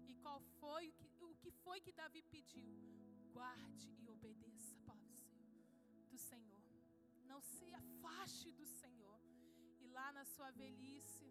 E 0.08 0.14
qual 0.24 0.40
foi 0.60 0.90
o 0.90 0.94
que, 1.00 1.08
o 1.26 1.36
que 1.42 1.52
foi 1.64 1.78
que 1.86 1.92
Davi 1.92 2.22
pediu? 2.34 2.68
Guarde 3.36 3.88
e 4.02 4.08
obedeça 4.16 4.76
a 4.76 4.82
palavra 4.90 5.32
do 6.12 6.18
Senhor. 6.30 6.62
Não 7.32 7.40
se 7.42 7.68
afaste 7.74 8.52
do 8.52 8.68
Senhor. 8.82 9.20
E 9.82 9.88
lá 9.88 10.12
na 10.12 10.24
sua 10.24 10.52
velhice, 10.52 11.28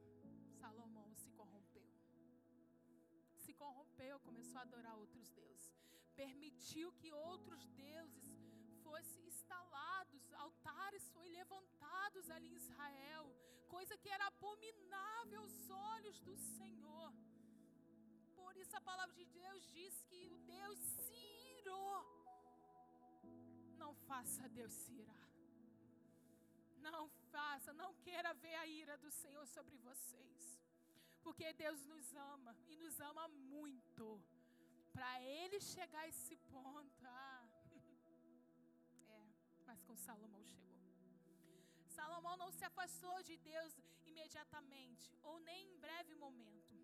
Salomão 0.60 1.14
se 1.14 1.30
corrompeu. 1.30 1.92
Se 3.44 3.54
corrompeu, 3.54 4.18
começou 4.28 4.58
a 4.58 4.62
adorar 4.62 4.96
outros 4.96 5.30
deuses. 5.30 5.72
Permitiu 6.16 6.90
que 7.00 7.12
outros 7.12 7.62
deuses 7.86 8.32
fossem 8.82 9.24
instalados, 9.28 10.32
altares 10.46 11.08
foram 11.10 11.30
levantados 11.40 12.28
ali 12.30 12.48
em 12.48 12.56
Israel, 12.64 13.32
coisa 13.74 13.96
que 14.02 14.10
era 14.16 14.26
abominável 14.26 15.40
aos 15.42 15.58
olhos 15.92 16.16
do 16.28 16.34
Senhor. 16.36 17.10
Por 18.38 18.52
isso 18.62 18.74
a 18.76 18.86
palavra 18.90 19.14
de 19.20 19.24
Deus 19.40 19.62
diz 19.76 19.94
que 20.10 20.20
o 20.34 20.36
Deus 20.56 20.78
se 21.04 21.20
irou. 21.58 22.00
Não 23.82 23.92
faça 24.08 24.48
Deus 24.60 24.74
se 24.82 24.92
irar. 25.02 25.28
Não 26.88 27.02
faça, 27.32 27.72
não 27.82 27.90
queira 28.06 28.32
ver 28.44 28.56
a 28.62 28.66
ira 28.82 28.96
do 29.04 29.10
Senhor 29.22 29.46
sobre 29.56 29.76
vocês. 29.88 30.40
Porque 31.24 31.52
Deus 31.64 31.80
nos 31.92 32.08
ama 32.32 32.54
e 32.72 32.76
nos 32.82 32.98
ama 33.10 33.26
muito. 33.54 34.06
Para 34.96 35.12
Ele 35.22 35.58
chegar 35.74 36.02
a 36.02 36.08
esse 36.08 36.36
ponto, 36.54 37.06
ah, 37.06 37.42
mas 39.68 39.80
com 39.86 39.96
Salomão 39.96 40.44
chegou. 40.44 40.71
Salomão 41.98 42.36
não 42.42 42.50
se 42.58 42.64
afastou 42.70 43.16
de 43.28 43.36
Deus 43.52 43.72
imediatamente, 44.10 45.06
ou 45.22 45.36
nem 45.48 45.60
em 45.70 45.78
breve 45.84 46.14
momento. 46.26 46.74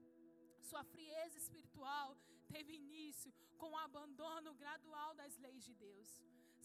Sua 0.69 0.83
frieza 0.95 1.37
espiritual 1.45 2.09
teve 2.55 2.73
início 2.85 3.33
com 3.61 3.71
o 3.71 3.81
abandono 3.87 4.53
gradual 4.63 5.15
das 5.21 5.37
leis 5.45 5.65
de 5.69 5.75
Deus. 5.87 6.09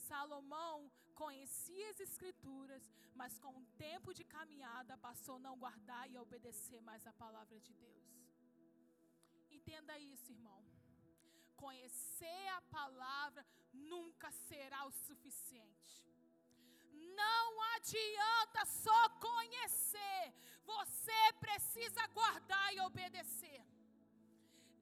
Salomão 0.08 0.92
conhecia 1.16 1.90
as 1.92 2.00
Escrituras, 2.00 2.84
mas 3.16 3.40
com 3.40 3.54
o 3.60 3.66
tempo 3.88 4.14
de 4.14 4.24
caminhada 4.36 4.98
passou 4.98 5.36
a 5.38 5.46
não 5.46 5.56
guardar 5.58 6.10
e 6.10 6.18
a 6.18 6.22
obedecer 6.22 6.82
mais 6.82 7.06
a 7.08 7.14
palavra 7.14 7.60
de 7.60 7.74
Deus. 7.74 8.08
Entenda 9.52 9.98
isso, 10.00 10.32
irmão. 10.32 10.62
Conhecer 11.56 12.48
a 12.58 12.62
palavra 12.80 13.46
nunca 13.72 14.30
será 14.32 14.86
o 14.86 14.92
suficiente. 14.92 16.13
Não 17.22 17.62
adianta 17.76 18.66
só 18.66 19.10
conhecer, 19.28 20.34
você 20.64 21.22
precisa 21.40 22.06
guardar 22.08 22.74
e 22.74 22.80
obedecer. 22.82 23.62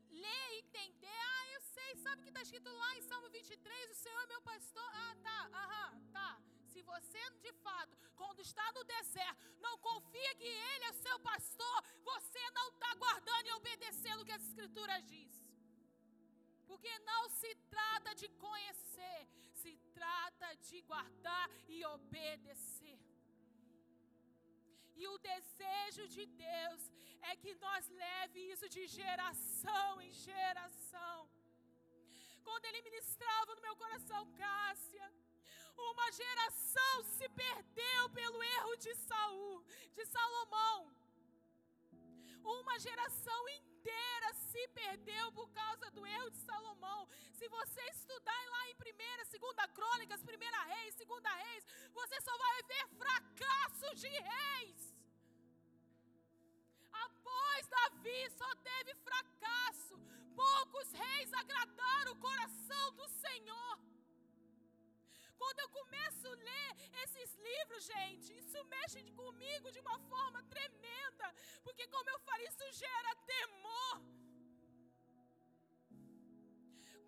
Ler 0.10 0.60
entender, 0.60 1.08
ah, 1.08 1.48
eu 1.56 1.62
sei, 1.62 1.96
sabe 1.96 2.22
o 2.22 2.24
que 2.24 2.30
está 2.30 2.42
escrito 2.42 2.70
lá 2.70 2.98
em 2.98 3.02
Salmo 3.02 3.30
23? 3.30 3.92
O 3.92 3.96
Senhor 3.96 4.22
é 4.22 4.28
meu 4.28 4.42
pastor. 4.42 4.90
Ah, 4.94 5.16
tá, 5.24 5.40
aham, 5.62 6.02
tá. 6.12 6.42
Se 6.72 6.82
você 6.84 7.22
de 7.46 7.52
fato, 7.64 7.98
quando 8.16 8.40
está 8.42 8.66
no 8.74 8.84
deserto, 8.84 9.52
não 9.60 9.78
confia 9.80 10.36
que 10.36 10.52
Ele 10.72 10.86
é 10.86 10.94
seu 10.94 11.18
pastor, 11.20 11.78
você 12.12 12.44
não 12.52 12.68
está 12.70 12.94
guardando 12.96 13.48
e 13.48 13.54
obedecendo 13.54 14.22
o 14.22 14.26
que 14.26 14.32
as 14.32 14.44
Escrituras 14.50 15.04
diz. 15.06 15.32
Porque 16.68 16.92
não 17.00 17.30
se 17.30 17.54
trata 17.70 18.16
de 18.16 18.28
conhecer, 18.46 19.20
trata 20.02 20.50
de 20.68 20.78
guardar 20.92 21.48
e 21.76 21.78
obedecer. 21.96 23.00
E 25.02 25.08
o 25.14 25.18
desejo 25.32 26.04
de 26.16 26.24
Deus 26.48 26.82
é 27.30 27.36
que 27.42 27.54
nós 27.66 27.88
leve 28.04 28.40
isso 28.54 28.68
de 28.76 28.84
geração 29.00 29.90
em 30.06 30.12
geração. 30.28 31.18
Quando 32.48 32.66
ele 32.70 32.82
ministrava 32.90 33.56
no 33.56 33.66
meu 33.68 33.76
coração, 33.84 34.22
Cássia, 34.44 35.08
uma 35.90 36.08
geração 36.22 36.96
se 37.16 37.28
perdeu 37.44 38.04
pelo 38.20 38.40
erro 38.58 38.76
de 38.86 38.94
Saul 39.08 39.64
de 39.98 40.06
Salomão. 40.16 40.78
Uma 42.60 42.78
geração 42.88 43.42
inteira 43.50 43.71
se 44.52 44.68
perdeu 44.70 45.32
por 45.32 45.50
causa 45.52 45.90
do 45.92 46.06
erro 46.06 46.30
de 46.30 46.38
Salomão. 46.38 47.08
Se 47.34 47.48
você 47.48 47.82
estudar 47.90 48.44
lá 48.50 48.70
em 48.70 48.76
primeira, 48.76 49.26
segunda 49.26 49.68
crônicas, 49.70 50.24
primeira 50.24 50.62
reis, 50.64 50.96
segunda 50.96 51.34
reis, 51.34 51.66
você 51.92 52.20
só 52.22 52.38
vai 52.38 52.64
ver 52.64 52.88
fracassos 53.02 54.00
de 54.00 54.08
reis. 54.08 54.96
Após 56.92 57.68
Davi 57.68 58.30
só 58.32 58.56
teve 58.56 58.94
fracasso. 58.96 60.00
Poucos 60.36 60.92
reis 60.92 61.34
agradaram 61.34 62.12
o 62.14 62.22
coração 62.28 62.94
do 62.94 63.08
Senhor. 63.08 63.80
Quando 65.42 65.60
eu 65.62 65.70
começo 65.70 66.28
a 66.28 66.36
ler 66.50 66.74
esses 67.04 67.30
livros, 67.48 67.84
gente, 67.94 68.30
isso 68.42 68.64
mexe 68.66 69.02
comigo 69.22 69.72
de 69.72 69.80
uma 69.80 69.98
forma 70.12 70.40
tremenda. 70.54 71.28
Porque, 71.64 71.88
como 71.88 72.08
eu 72.12 72.20
falei, 72.20 72.48
isso 72.48 72.68
gera 72.84 73.16
temor. 73.34 73.96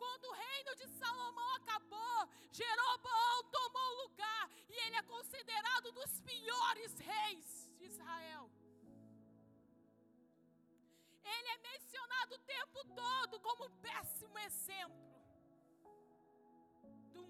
Quando 0.02 0.25
o 0.32 0.38
reino 0.46 0.75
de 0.80 0.88
Salomão 1.00 1.50
acabou, 1.60 2.20
Jeroboão 2.52 3.38
tomou 3.60 3.90
lugar 4.04 4.50
e 4.68 4.75
ele 4.84 4.96
é 4.96 5.04
considerado 5.04 5.92
dos 5.92 6.20
piores 6.32 6.92
reis 7.12 7.70
de 7.78 7.86
Israel. 7.86 8.50
Ele 11.24 11.50
é 11.56 11.58
mencionado 11.72 12.36
o 12.36 12.46
tempo 12.56 12.84
todo 13.02 13.40
como 13.40 13.66
um 13.66 13.75
péssimo 13.90 14.38
exemplo 14.40 15.12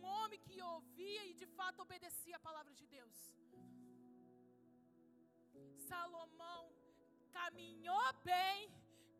um 0.04 0.08
homem 0.20 0.40
que 0.48 0.62
ouvia 0.62 1.24
e 1.26 1.34
de 1.42 1.48
fato 1.58 1.82
obedecia 1.82 2.36
a 2.38 2.46
palavra 2.48 2.74
de 2.80 2.86
Deus. 2.96 3.18
Salomão 5.90 6.64
caminhou 7.32 8.08
bem, 8.32 8.58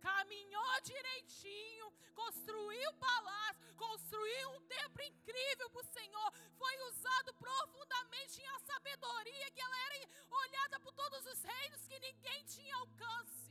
caminhou 0.02 0.74
direitinho, 0.92 1.88
construiu 2.22 2.90
palácio, 3.10 3.74
construiu 3.86 4.50
um 4.56 4.62
templo 4.76 5.02
incrível 5.12 5.70
para 5.70 5.86
o 5.86 5.92
Senhor, 5.98 6.30
foi 6.62 6.76
usado 6.90 7.34
profundamente 7.46 8.42
em 8.42 8.48
a 8.56 8.60
sabedoria 8.72 9.52
que 9.52 9.62
ela 9.62 9.78
era 9.88 9.98
olhada 10.44 10.80
por 10.82 10.94
todos 11.02 11.26
os 11.34 11.42
reinos 11.44 11.88
que 11.88 12.00
ninguém 12.08 12.44
tinha 12.56 12.76
alcance. 12.78 13.44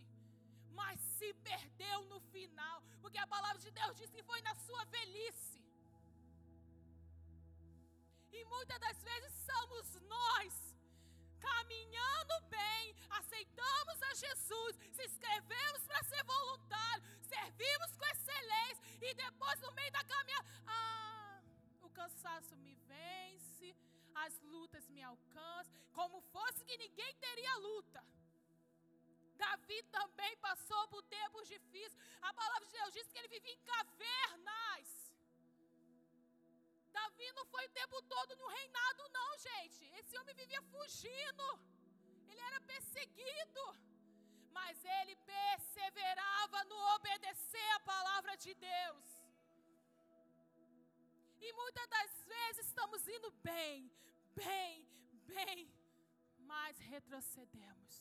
Mas 0.81 1.01
se 1.17 1.33
perdeu 1.51 2.05
no 2.12 2.21
final, 2.35 2.83
porque 3.01 3.19
a 3.19 3.27
palavra 3.27 3.59
de 3.59 3.71
Deus 3.71 3.97
diz 3.97 4.11
que 4.11 4.23
foi 4.23 4.41
na 4.43 4.55
sua 4.67 4.85
velhice. 4.97 5.62
E 8.33 8.45
muitas 8.45 8.79
das 8.81 9.03
vezes 9.03 9.33
somos 9.51 9.95
nós 10.03 10.73
caminhando 11.41 12.35
bem, 12.49 12.95
aceitamos 13.11 14.03
a 14.03 14.15
Jesus, 14.15 14.77
se 14.93 15.05
inscrevemos 15.05 15.87
para 15.87 16.03
ser 16.05 16.23
voluntário, 16.25 17.05
servimos 17.23 17.97
com 17.97 18.05
excelência 18.07 18.83
e 19.03 19.15
depois 19.15 19.61
no 19.61 19.73
meio 19.73 19.91
da 19.91 20.05
caminhada, 20.05 20.47
ah, 20.67 21.43
o 21.83 21.91
cansaço 21.91 22.57
me 22.57 22.75
vence, 22.87 23.77
as 24.15 24.41
lutas 24.43 24.89
me 24.89 25.03
alcançam, 25.03 25.73
como 25.93 26.21
fosse 26.33 26.65
que 26.65 26.79
ninguém 26.79 27.15
teria 27.17 27.57
luta. 27.57 28.03
Davi 29.37 29.83
também 29.91 30.37
passou 30.37 30.87
por 30.89 31.03
tempos 31.03 31.49
difíceis. 31.49 31.99
A 32.21 32.33
palavra 32.33 32.67
de 32.67 32.73
Deus 32.73 32.93
diz 32.93 33.09
que 33.11 33.19
ele 33.19 33.29
vivia 33.29 33.53
em 33.53 33.59
cavernas. 33.59 35.12
Davi 36.99 37.28
não 37.38 37.46
foi 37.52 37.64
o 37.66 37.75
tempo 37.80 38.02
todo 38.14 38.37
no 38.40 38.46
reinado, 38.56 39.08
não, 39.18 39.30
gente. 39.49 39.84
Esse 40.00 40.16
homem 40.18 40.34
vivia 40.42 40.62
fugindo. 40.75 41.46
Ele 42.30 42.42
era 42.49 42.61
perseguido. 42.72 43.64
Mas 44.58 44.84
ele 44.99 45.16
perseverava 45.35 46.59
no 46.64 46.78
obedecer 46.96 47.70
a 47.76 47.81
palavra 47.81 48.37
de 48.44 48.52
Deus. 48.55 49.07
E 51.46 51.52
muitas 51.61 51.87
das 51.88 52.11
vezes 52.33 52.66
estamos 52.66 53.07
indo 53.09 53.31
bem, 53.50 53.90
bem, 54.37 54.87
bem, 55.26 55.61
mas 56.38 56.78
retrocedemos. 56.78 57.94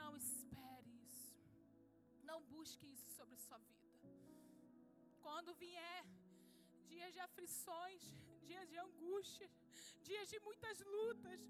Não 0.00 0.16
espere 0.16 0.92
isso. 1.08 1.34
Não 2.22 2.40
busque 2.54 2.86
isso 2.94 3.10
sobre 3.18 3.36
sua 3.38 3.58
vida. 3.58 3.81
Quando 5.26 5.50
vier 5.64 6.02
dias 6.92 7.12
de 7.14 7.20
aflições, 7.26 8.02
dias 8.50 8.66
de 8.70 8.76
angústia, 8.86 9.48
dias 10.08 10.28
de 10.32 10.38
muitas 10.48 10.78
lutas, 10.94 11.40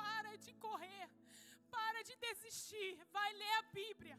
para 0.00 0.32
de 0.44 0.52
correr, 0.66 1.08
para 1.76 2.02
de 2.08 2.14
desistir, 2.26 2.92
vai 3.16 3.30
ler 3.40 3.54
a 3.60 3.62
Bíblia, 3.80 4.18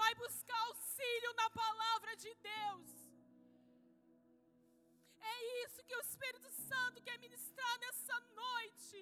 vai 0.00 0.12
buscar 0.24 0.60
auxílio 0.68 1.32
na 1.42 1.48
palavra 1.62 2.14
de 2.24 2.32
Deus. 2.52 2.88
É 5.34 5.36
isso 5.64 5.84
que 5.88 5.96
o 5.96 6.04
Espírito 6.08 6.50
Santo 6.70 7.02
quer 7.06 7.18
ministrar 7.26 7.74
nessa 7.84 8.18
noite. 8.42 8.98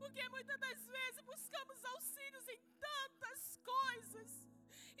Porque 0.00 0.28
muitas 0.28 0.58
das 0.66 0.80
vezes 0.96 1.28
buscamos 1.32 1.84
auxílios 1.84 2.48
em 2.54 2.60
tantas 2.86 3.40
coisas 3.74 4.30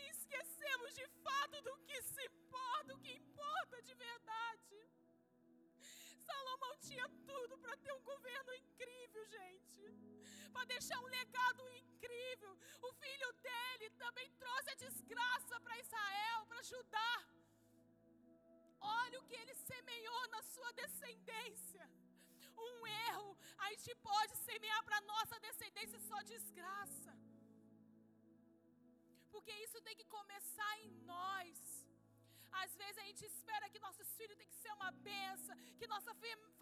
e 0.02 0.10
esquecemos 0.10 0.94
de 0.94 1.06
fato 1.24 1.60
do 1.62 1.74
que 1.86 1.98
se 2.02 2.22
importa, 2.30 2.84
do 2.90 2.98
que 2.98 3.12
importa 3.12 3.82
de 3.82 3.94
verdade. 3.94 4.76
Salomão 6.28 6.74
tinha 6.88 7.08
tudo 7.30 7.58
para 7.58 7.76
ter 7.76 7.92
um 7.92 8.02
governo 8.02 8.54
incrível, 8.54 9.24
gente. 9.26 9.84
Para 10.52 10.64
deixar 10.74 10.98
um 11.00 11.10
legado 11.18 11.62
incrível. 11.82 12.52
O 12.88 12.92
filho 13.02 13.32
dele 13.46 13.90
também 14.04 14.30
trouxe 14.42 14.70
a 14.70 14.80
desgraça 14.86 15.60
para 15.60 15.78
Israel, 15.78 16.46
para 16.46 16.62
Judá. 16.62 17.14
Olha 18.80 19.20
o 19.20 19.26
que 19.28 19.36
ele 19.42 19.54
semeou 19.54 20.28
na 20.28 20.42
sua 20.42 20.72
descendência. 20.72 21.88
Um 22.56 22.86
erro, 22.86 23.38
a 23.58 23.70
gente 23.70 23.94
pode 23.96 24.36
semear 24.36 24.82
para 24.84 25.00
nossa 25.12 25.38
descendência 25.40 25.98
só 26.00 26.20
desgraça. 26.22 27.12
Porque 29.32 29.52
isso 29.64 29.80
tem 29.86 29.96
que 30.00 30.04
começar 30.16 30.72
em 30.84 30.90
nós. 31.12 31.58
Às 32.62 32.74
vezes 32.80 32.98
a 32.98 33.06
gente 33.08 33.24
espera 33.24 33.70
que 33.70 33.84
nossos 33.86 34.08
filhos 34.18 34.36
têm 34.36 34.50
que 34.52 34.60
ser 34.64 34.72
uma 34.78 34.90
benção, 35.08 35.56
que 35.78 35.86
nossa 35.86 36.12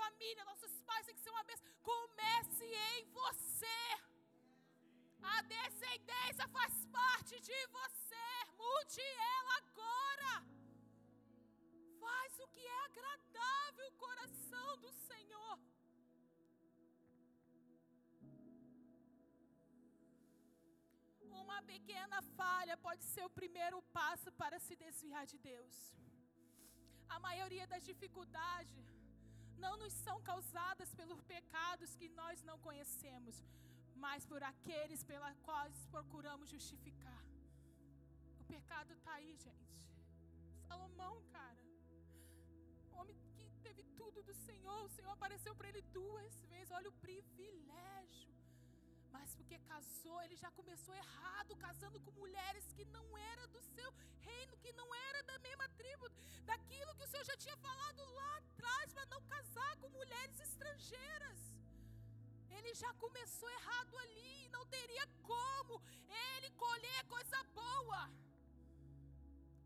família, 0.03 0.45
nossos 0.45 0.73
pais 0.89 1.07
têm 1.07 1.17
que 1.17 1.25
ser 1.27 1.31
uma 1.31 1.43
benção. 1.45 1.73
Comece 1.83 2.65
em 2.65 3.05
você. 3.21 3.81
A 5.23 5.43
descendência 5.43 6.47
faz 6.49 6.73
parte 6.99 7.41
de 7.41 7.67
você. 7.79 8.29
Mude 8.57 9.07
ela 9.37 9.57
agora. 9.63 10.33
Faz 12.01 12.39
o 12.39 12.49
que 12.49 12.65
é 12.67 12.79
agradável 12.85 13.89
o 13.89 13.99
coração 14.07 14.77
do 14.79 14.93
Senhor. 14.93 15.59
Uma 21.43 21.59
pequena 21.73 22.19
falha 22.39 22.77
pode 22.87 23.05
ser 23.13 23.25
o 23.27 23.35
primeiro 23.41 23.79
passo 23.99 24.31
para 24.41 24.59
se 24.67 24.75
desviar 24.85 25.25
de 25.33 25.39
Deus. 25.51 25.77
A 27.15 27.19
maioria 27.29 27.67
das 27.73 27.85
dificuldades 27.91 28.85
não 29.65 29.75
nos 29.83 29.95
são 30.07 30.17
causadas 30.31 30.91
pelos 30.99 31.23
pecados 31.35 31.95
que 32.01 32.09
nós 32.21 32.43
não 32.49 32.59
conhecemos, 32.67 33.37
mas 34.05 34.25
por 34.31 34.43
aqueles 34.53 35.03
pelos 35.11 35.39
quais 35.49 35.79
procuramos 35.95 36.49
justificar. 36.57 37.23
O 38.43 38.45
pecado 38.55 38.93
está 38.99 39.13
aí, 39.19 39.33
gente. 39.47 39.75
Salomão, 40.69 41.15
cara, 41.37 41.65
homem 42.99 43.17
que 43.19 43.51
teve 43.67 43.83
tudo 44.01 44.23
do 44.23 44.35
Senhor, 44.47 44.81
o 44.85 44.93
Senhor 44.97 45.13
apareceu 45.19 45.55
para 45.55 45.69
ele 45.71 45.83
duas 45.99 46.35
vezes. 46.53 46.71
Olha 46.79 46.91
o 46.91 47.01
privilégio 47.07 48.40
mas 49.13 49.35
porque 49.35 49.59
casou, 49.71 50.21
ele 50.23 50.37
já 50.37 50.51
começou 50.53 50.95
errado, 50.95 51.57
casando 51.57 52.01
com 52.01 52.13
mulheres 52.13 52.73
que 52.77 52.85
não 52.97 53.07
era 53.19 53.47
do 53.49 53.61
seu 53.63 53.91
reino, 54.21 54.57
que 54.59 54.73
não 54.73 54.89
era 55.09 55.23
da 55.23 55.39
mesma 55.39 55.69
tribo, 55.81 56.09
daquilo 56.45 56.95
que 56.95 57.05
o 57.05 57.09
Senhor 57.09 57.25
já 57.25 57.37
tinha 57.37 57.57
falado 57.57 58.05
lá 58.19 58.37
atrás, 58.39 58.93
para 58.93 59.07
não 59.07 59.23
casar 59.35 59.77
com 59.79 59.89
mulheres 59.91 60.39
estrangeiras. 60.41 61.39
Ele 62.57 62.75
já 62.75 62.93
começou 62.95 63.51
errado 63.51 63.97
ali, 63.99 64.49
não 64.49 64.65
teria 64.67 65.07
como 65.23 65.83
ele 66.09 66.51
colher 66.65 67.05
coisa 67.07 67.43
boa. 67.61 68.03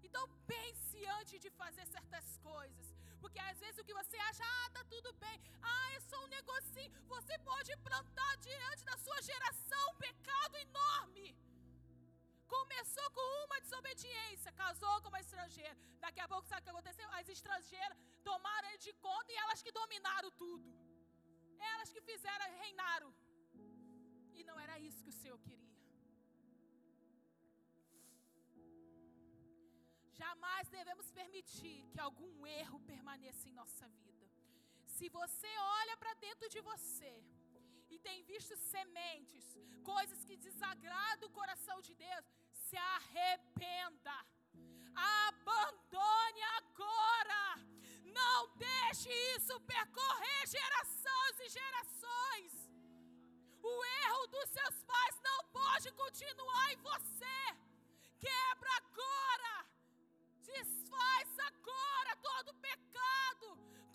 Então 0.02 0.28
pense 0.46 1.04
antes 1.18 1.40
de 1.40 1.50
fazer 1.50 1.86
certas 1.86 2.38
coisas. 2.38 3.03
Porque 3.24 3.40
às 3.50 3.58
vezes 3.62 3.78
o 3.80 3.86
que 3.88 3.94
você 4.00 4.16
acha, 4.28 4.44
ah, 4.56 4.70
tá 4.76 4.82
tudo 4.94 5.10
bem, 5.24 5.36
ah, 5.74 5.86
é 5.96 6.00
só 6.08 6.18
um 6.24 6.30
negocinho. 6.38 6.92
Você 7.14 7.34
pode 7.50 7.70
plantar 7.86 8.32
diante 8.48 8.82
da 8.90 8.96
sua 9.04 9.18
geração 9.30 9.84
um 9.92 9.96
pecado 10.06 10.56
enorme. 10.66 11.26
Começou 12.54 13.08
com 13.18 13.28
uma 13.46 13.58
desobediência, 13.64 14.52
casou 14.52 14.96
com 15.00 15.08
uma 15.08 15.22
estrangeira. 15.24 15.74
Daqui 16.04 16.20
a 16.20 16.28
pouco, 16.28 16.46
sabe 16.46 16.60
o 16.60 16.64
que 16.64 16.74
aconteceu? 16.74 17.08
As 17.12 17.28
estrangeiras 17.36 17.98
tomaram 18.22 18.76
de 18.86 18.92
conta 19.06 19.32
e 19.32 19.36
elas 19.44 19.62
que 19.62 19.72
dominaram 19.80 20.30
tudo. 20.44 20.68
elas 21.72 21.90
que 21.94 22.02
fizeram, 22.10 22.46
reinaram. 22.62 23.10
E 24.38 24.44
não 24.44 24.58
era 24.64 24.78
isso 24.88 25.02
que 25.02 25.14
o 25.14 25.18
Senhor 25.22 25.38
queria. 25.46 25.63
Jamais 30.22 30.68
devemos 30.68 31.10
permitir 31.10 31.76
que 31.92 32.00
algum 32.00 32.46
erro 32.46 32.78
permaneça 32.92 33.48
em 33.48 33.56
nossa 33.60 33.86
vida. 34.04 34.26
Se 34.96 35.08
você 35.08 35.52
olha 35.80 35.96
para 35.96 36.14
dentro 36.26 36.48
de 36.54 36.60
você 36.60 37.12
e 37.90 37.98
tem 37.98 38.22
visto 38.22 38.56
sementes, 38.56 39.44
coisas 39.82 40.24
que 40.24 40.36
desagradam 40.36 41.28
o 41.28 41.36
coração 41.40 41.80
de 41.80 41.94
Deus, 41.94 42.24
se 42.66 42.76
arrependa. 42.76 44.16
Abandone 44.94 46.42
agora. 46.58 47.42
Não 48.20 48.40
deixe 48.56 49.10
isso 49.34 49.60
percorrer 49.74 50.46
gerações 50.46 51.40
e 51.44 51.48
gerações. 51.58 52.52
O 53.62 53.84
erro 54.04 54.26
dos 54.28 54.48
seus 54.50 54.76
pais 54.84 55.16
não 55.28 55.40
pode 55.60 55.90
continuar 55.92 56.72
em 56.72 56.76
você. 56.76 57.40
Quebra 58.20 58.70
agora. 58.82 59.73
Desfaz 60.58 61.28
agora 61.50 62.12
todo 62.28 62.54
pecado, 62.68 63.46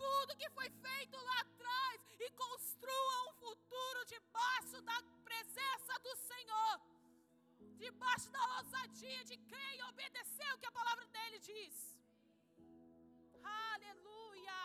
tudo 0.04 0.38
que 0.42 0.50
foi 0.58 0.70
feito 0.86 1.18
lá 1.30 1.40
atrás 1.42 1.98
e 2.26 2.30
construa 2.44 3.18
um 3.28 3.34
futuro 3.44 4.06
debaixo 4.14 4.82
da 4.90 4.98
presença 5.30 5.94
do 6.06 6.14
Senhor. 6.30 6.76
Debaixo 7.86 8.30
da 8.36 8.44
ousadia 8.58 9.24
de 9.30 9.38
crer 9.50 9.74
e 9.78 9.84
obedecer 9.92 10.50
o 10.54 10.60
que 10.60 10.70
a 10.72 10.78
palavra 10.80 11.06
dele 11.16 11.40
diz. 11.40 11.76
Aleluia. 13.74 14.62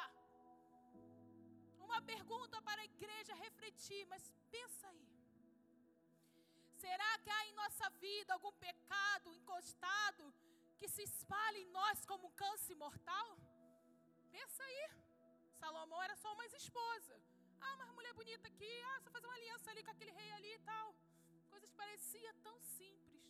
Uma 1.87 2.00
pergunta 2.02 2.61
para 2.62 2.80
a 2.83 2.90
igreja 2.92 3.42
refletir, 3.46 4.04
mas 4.12 4.33
pensa 4.50 4.88
aí. 4.88 5.07
Será 6.85 7.11
que 7.22 7.30
há 7.30 7.46
em 7.46 7.54
nossa 7.62 7.88
vida 8.07 8.33
algum 8.35 8.52
pecado 8.68 9.33
encostado 9.33 10.24
que 10.78 10.88
se 10.94 11.02
espalhe 11.02 11.60
em 11.62 11.70
nós 11.78 12.04
como 12.10 12.26
um 12.28 12.37
câncer 12.42 12.76
mortal? 12.84 13.30
Pensa 14.37 14.62
aí. 14.68 14.82
Salomão 15.60 16.02
era 16.02 16.16
só 16.22 16.32
uma 16.32 16.46
esposa. 16.46 17.14
Ah, 17.60 17.74
uma 17.76 17.94
mulher 17.98 18.14
bonita 18.20 18.46
aqui. 18.52 18.72
Ah, 18.90 19.00
só 19.04 19.10
fazer 19.10 19.26
uma 19.26 19.38
aliança 19.40 19.70
ali 19.70 19.82
com 19.84 19.92
aquele 19.94 20.14
rei 20.20 20.30
ali 20.38 20.52
e 20.54 20.62
tal. 20.70 20.94
Coisas 21.52 21.72
pareciam 21.72 22.34
tão 22.48 22.56
simples. 22.76 23.22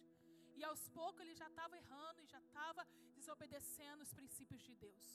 E 0.59 0.65
aos 0.65 0.83
poucos 0.89 1.21
ele 1.21 1.35
já 1.43 1.49
estava 1.49 1.77
errando 1.77 2.21
e 2.23 2.27
já 2.35 2.41
estava 2.47 2.83
desobedecendo 3.19 4.03
os 4.03 4.13
princípios 4.13 4.63
de 4.63 4.75
Deus. 4.87 5.07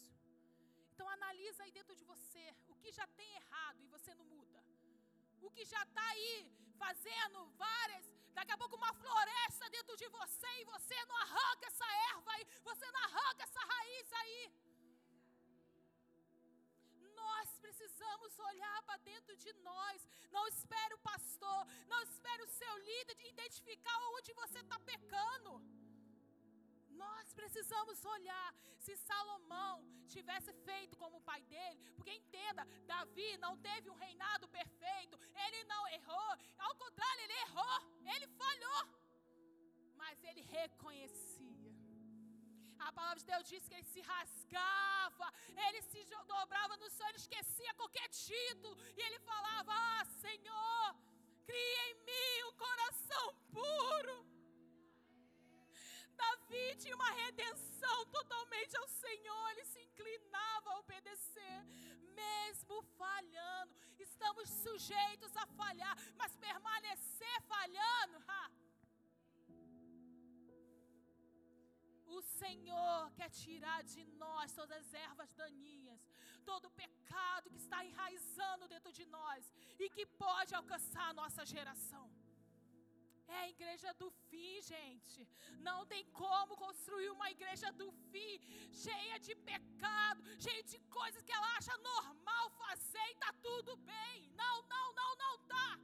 Então 0.92 1.08
analisa 1.18 1.64
aí 1.64 1.72
dentro 1.72 1.96
de 1.96 2.04
você 2.04 2.46
o 2.68 2.76
que 2.76 2.92
já 2.92 3.08
tem 3.20 3.30
errado 3.42 3.82
e 3.82 3.88
você 3.96 4.14
não 4.20 4.26
muda. 4.26 4.64
O 5.42 5.50
que 5.50 5.64
já 5.74 5.82
está 5.84 6.06
aí 6.16 6.36
fazendo 6.78 7.46
várias, 7.66 8.06
daqui 8.40 8.54
a 8.54 8.62
pouco 8.62 8.76
uma 8.82 8.94
floresta 8.94 9.70
dentro 9.76 9.96
de 10.02 10.08
você 10.18 10.50
e 10.62 10.66
você 10.74 10.98
não 11.10 11.18
arranca 11.26 11.66
essa 11.72 11.88
erva 12.12 12.32
aí, 12.36 12.46
você 12.70 12.86
não 12.96 13.02
arranca 13.08 13.44
essa 13.44 13.62
raiz 13.72 14.14
aí. 14.22 14.42
Nós 17.22 17.50
precisamos 17.66 18.40
olhar 18.50 18.78
para 18.84 18.98
dentro 19.12 19.36
de 19.44 19.52
nós. 19.70 20.08
Não 20.36 20.48
espere 20.48 20.94
o 20.94 21.04
pastor, 21.12 21.60
não 21.92 22.02
espere 22.04 22.42
o 22.44 22.54
seu 22.60 22.74
líder 22.90 23.16
de 23.16 23.28
identificar 23.28 24.00
onde 24.16 24.32
você 24.42 24.60
está 24.60 24.80
pecando. 24.92 25.52
Nós 27.04 27.34
precisamos 27.40 28.04
olhar 28.14 28.50
se 28.86 28.94
Salomão 28.98 29.76
tivesse 30.16 30.52
feito 30.68 30.98
como 31.02 31.18
o 31.18 31.26
pai 31.30 31.42
dele, 31.54 31.80
porque 31.96 32.14
entenda, 32.22 32.64
Davi 32.92 33.30
não 33.46 33.54
teve 33.68 33.90
um 33.90 34.00
reinado 34.06 34.48
perfeito, 34.48 35.20
ele 35.46 35.64
não 35.74 35.84
errou, 35.98 36.32
ao 36.68 36.76
contrário, 36.84 37.22
ele 37.24 37.38
errou, 37.46 37.78
ele 38.14 38.28
falhou, 38.42 38.82
mas 40.02 40.24
ele 40.30 40.42
reconhecia. 40.42 41.74
A 42.88 42.92
palavra 42.92 43.20
de 43.20 43.26
Deus 43.26 43.48
diz 43.52 43.68
que 43.68 43.76
ele 43.78 43.90
se 43.94 44.02
rasgava, 44.02 45.28
ele 45.68 45.82
se 45.82 46.04
dobrava 46.36 46.76
no 46.78 46.90
chão, 46.90 47.08
ele 47.10 47.18
esquecia 47.18 47.74
qualquer 47.76 48.08
título, 48.10 48.76
e 48.98 49.02
ele 49.02 49.20
falava: 49.20 49.72
Ah, 49.74 50.06
Senhor, 50.26 50.96
cria 51.46 51.82
em 51.92 51.96
mim 52.08 52.36
um 52.50 52.54
coração 52.66 53.26
puro. 53.52 54.29
Davi 56.22 56.68
tinha 56.82 56.96
uma 57.00 57.12
redenção 57.24 57.98
totalmente 58.18 58.76
ao 58.78 58.88
Senhor, 58.88 59.46
ele 59.52 59.66
se 59.74 59.82
inclinava 59.88 60.72
a 60.72 60.80
obedecer, 60.80 61.60
mesmo 62.22 62.82
falhando. 63.02 63.74
Estamos 64.08 64.50
sujeitos 64.66 65.36
a 65.44 65.46
falhar, 65.60 65.96
mas 66.18 66.36
permanecer 66.48 67.38
falhando, 67.54 68.18
ha, 68.28 68.46
O 72.18 72.22
Senhor 72.22 73.12
quer 73.18 73.30
tirar 73.30 73.82
de 73.92 74.04
nós 74.22 74.52
todas 74.60 74.78
as 74.78 74.94
ervas 74.94 75.32
daninhas, 75.42 76.02
todo 76.44 76.66
o 76.68 76.72
pecado 76.72 77.50
que 77.52 77.62
está 77.66 77.78
enraizando 77.90 78.68
dentro 78.68 78.92
de 78.92 79.06
nós 79.06 79.44
e 79.84 79.90
que 79.96 80.06
pode 80.24 80.54
alcançar 80.54 81.08
a 81.10 81.18
nossa 81.22 81.46
geração. 81.46 82.06
É 83.30 83.38
a 83.42 83.50
igreja 83.50 83.94
do 83.94 84.10
fim, 84.30 84.62
gente. 84.62 85.28
Não 85.68 85.86
tem 85.86 86.04
como 86.22 86.58
construir 86.58 87.10
uma 87.12 87.30
igreja 87.30 87.72
do 87.72 87.92
fim, 88.12 88.40
cheia 88.72 89.20
de 89.20 89.36
pecado, 89.36 90.24
cheia 90.46 90.64
de 90.64 90.80
coisas 90.98 91.22
que 91.24 91.32
ela 91.32 91.50
acha 91.58 91.78
normal 91.78 92.50
fazer 92.64 93.08
e 93.12 93.16
tá 93.16 93.32
tudo 93.48 93.78
bem. 93.78 94.18
Não, 94.42 94.56
não, 94.74 94.88
não, 95.00 95.16
não 95.24 95.38
tá. 95.54 95.80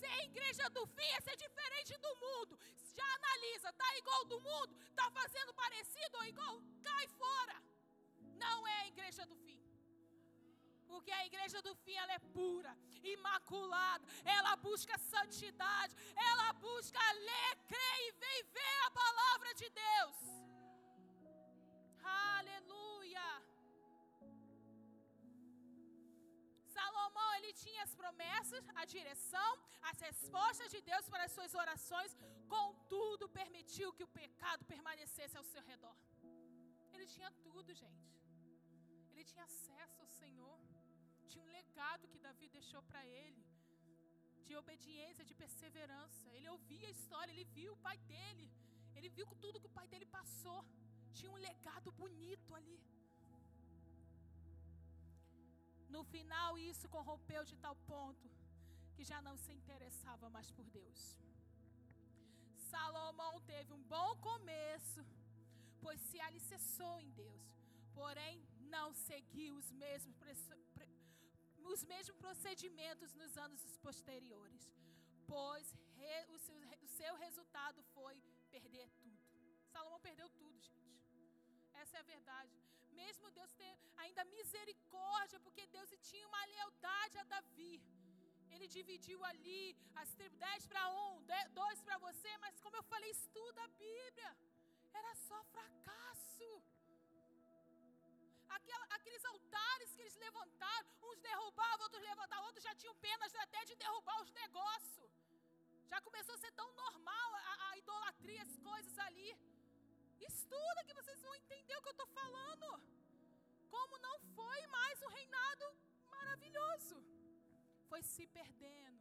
Ser 0.00 0.24
igreja 0.24 0.68
do 0.70 0.84
fim 0.86 1.10
é 1.16 1.20
ser 1.20 1.36
diferente 1.36 1.96
do 1.98 2.12
mundo. 2.24 2.58
Já 2.96 3.08
analisa, 3.14 3.72
tá 3.72 3.96
igual 3.98 4.24
do 4.24 4.40
mundo, 4.40 4.76
tá 4.96 5.08
fazendo 5.12 5.54
parecido 5.54 6.18
ou 6.18 6.24
igual, 6.24 6.60
cai 6.82 7.06
fora. 7.22 7.62
Não 8.44 8.66
é 8.66 8.80
a 8.80 8.88
igreja 8.88 9.24
do 9.24 9.36
fim. 9.36 9.61
Porque 10.92 11.12
a 11.18 11.26
igreja 11.30 11.58
do 11.66 11.74
fim 11.82 11.96
ela 12.02 12.14
é 12.18 12.22
pura, 12.38 12.72
imaculada, 13.14 14.04
ela 14.36 14.52
busca 14.66 14.96
santidade, 15.12 15.94
ela 16.30 16.48
busca 16.66 17.04
ler, 17.28 17.52
crer 17.70 17.98
e 18.08 18.10
viver 18.26 18.78
a 18.88 18.90
palavra 19.02 19.52
de 19.60 19.68
Deus. 19.84 20.18
Aleluia. 22.38 23.28
Salomão 26.76 27.30
ele 27.38 27.52
tinha 27.62 27.82
as 27.86 27.94
promessas, 28.02 28.64
a 28.82 28.84
direção, 28.96 29.50
as 29.90 29.98
respostas 30.08 30.70
de 30.74 30.80
Deus 30.90 31.08
para 31.12 31.24
as 31.28 31.32
suas 31.36 31.54
orações, 31.62 32.16
contudo 32.56 33.34
permitiu 33.40 33.94
que 33.96 34.06
o 34.08 34.14
pecado 34.20 34.64
permanecesse 34.74 35.38
ao 35.38 35.48
seu 35.52 35.62
redor. 35.72 35.96
Ele 36.92 37.06
tinha 37.14 37.30
tudo, 37.46 37.72
gente. 37.82 38.12
Ele 39.10 39.24
tinha 39.32 39.44
acesso 39.50 39.98
ao 40.02 40.10
Senhor. 40.20 40.58
Tinha 41.32 41.44
um 41.46 41.52
legado 41.60 42.08
que 42.12 42.18
Davi 42.26 42.46
deixou 42.56 42.80
para 42.88 43.02
ele, 43.20 43.42
de 44.46 44.54
obediência, 44.62 45.24
de 45.28 45.34
perseverança. 45.42 46.24
Ele 46.36 46.48
ouvia 46.54 46.86
a 46.88 46.94
história, 46.96 47.32
ele 47.32 47.46
viu 47.58 47.70
o 47.74 47.82
pai 47.86 47.96
dele, 48.10 48.46
ele 48.96 49.08
viu 49.16 49.26
tudo 49.44 49.60
que 49.60 49.70
o 49.70 49.76
pai 49.78 49.86
dele 49.92 50.08
passou. 50.18 50.60
Tinha 51.18 51.30
um 51.34 51.40
legado 51.48 51.90
bonito 52.02 52.50
ali. 52.58 52.78
No 55.94 56.02
final, 56.12 56.50
isso 56.70 56.92
corrompeu 56.96 57.42
de 57.50 57.56
tal 57.64 57.76
ponto 57.92 58.28
que 58.94 59.04
já 59.10 59.20
não 59.28 59.36
se 59.44 59.52
interessava 59.60 60.28
mais 60.36 60.50
por 60.56 60.66
Deus. 60.78 61.00
Salomão 62.70 63.34
teve 63.52 63.72
um 63.78 63.82
bom 63.96 64.10
começo, 64.28 65.02
pois 65.82 66.00
se 66.10 66.20
alicerçou 66.28 66.94
em 67.00 67.10
Deus, 67.24 67.42
porém 67.98 68.36
não 68.74 68.88
seguiu 69.08 69.52
os 69.60 69.70
mesmos, 69.84 70.16
os 71.72 71.84
mesmos 71.84 72.16
procedimentos 72.16 73.14
nos 73.14 73.36
anos 73.36 73.62
posteriores, 73.78 74.68
pois 75.26 75.66
re, 75.96 76.26
o, 76.34 76.38
seu, 76.38 76.56
o 76.86 76.88
seu 76.88 77.14
resultado 77.16 77.82
foi 77.94 78.14
perder 78.50 78.88
tudo. 79.00 79.18
Salomão 79.72 80.00
perdeu 80.00 80.28
tudo, 80.30 80.60
gente. 80.60 81.00
Essa 81.74 81.96
é 81.96 82.00
a 82.00 82.10
verdade 82.14 82.62
mesmo 83.00 83.30
Deus 83.38 83.52
ter 83.60 83.72
ainda 84.02 84.24
misericórdia, 84.36 85.38
porque 85.40 85.66
Deus 85.76 85.90
tinha 86.08 86.26
uma 86.28 86.44
lealdade 86.54 87.18
a 87.18 87.24
Davi. 87.34 87.74
Ele 88.52 88.66
dividiu 88.76 89.18
ali 89.30 89.76
as 89.94 90.12
tribos, 90.14 90.38
dez 90.38 90.66
para 90.66 90.84
um, 91.04 91.24
dois 91.60 91.80
para 91.86 91.96
você, 92.06 92.30
mas 92.44 92.60
como 92.60 92.76
eu 92.76 92.82
falei, 92.92 93.10
estuda 93.10 93.62
a 93.64 93.68
Bíblia. 93.68 94.30
Era 95.00 95.14
só 95.28 95.38
fracasso. 95.44 96.50
Aqueles 98.96 99.24
altares 99.24 99.94
que 99.94 100.00
eles 100.02 100.16
levantaram, 100.16 100.88
uns 101.02 101.18
derrubavam, 101.20 101.84
outros 101.86 102.02
levantavam, 102.02 102.46
outros 102.46 102.64
já 102.64 102.74
tinham 102.74 102.94
penas 102.96 103.34
até 103.44 103.64
de 103.64 103.74
derrubar 103.76 104.20
os 104.22 104.30
negócios. 104.32 105.10
Já 105.92 106.00
começou 106.00 106.34
a 106.34 106.38
ser 106.38 106.52
tão 106.52 106.68
normal 106.74 107.34
a, 107.34 107.70
a 107.70 107.78
idolatria, 107.78 108.42
as 108.42 108.56
coisas 108.68 108.98
ali. 109.06 109.30
Estuda 110.20 110.84
que 110.86 110.94
vocês 110.94 111.20
vão 111.20 111.34
entender 111.34 111.76
o 111.76 111.82
que 111.82 111.88
eu 111.88 111.98
estou 111.98 112.06
falando. 112.20 112.66
Como 113.74 113.98
não 113.98 114.16
foi 114.36 114.66
mais 114.66 115.02
um 115.02 115.08
reinado 115.08 115.66
maravilhoso. 116.14 116.96
foi 117.88 118.02
se 118.02 118.26
perdendo. 118.26 119.00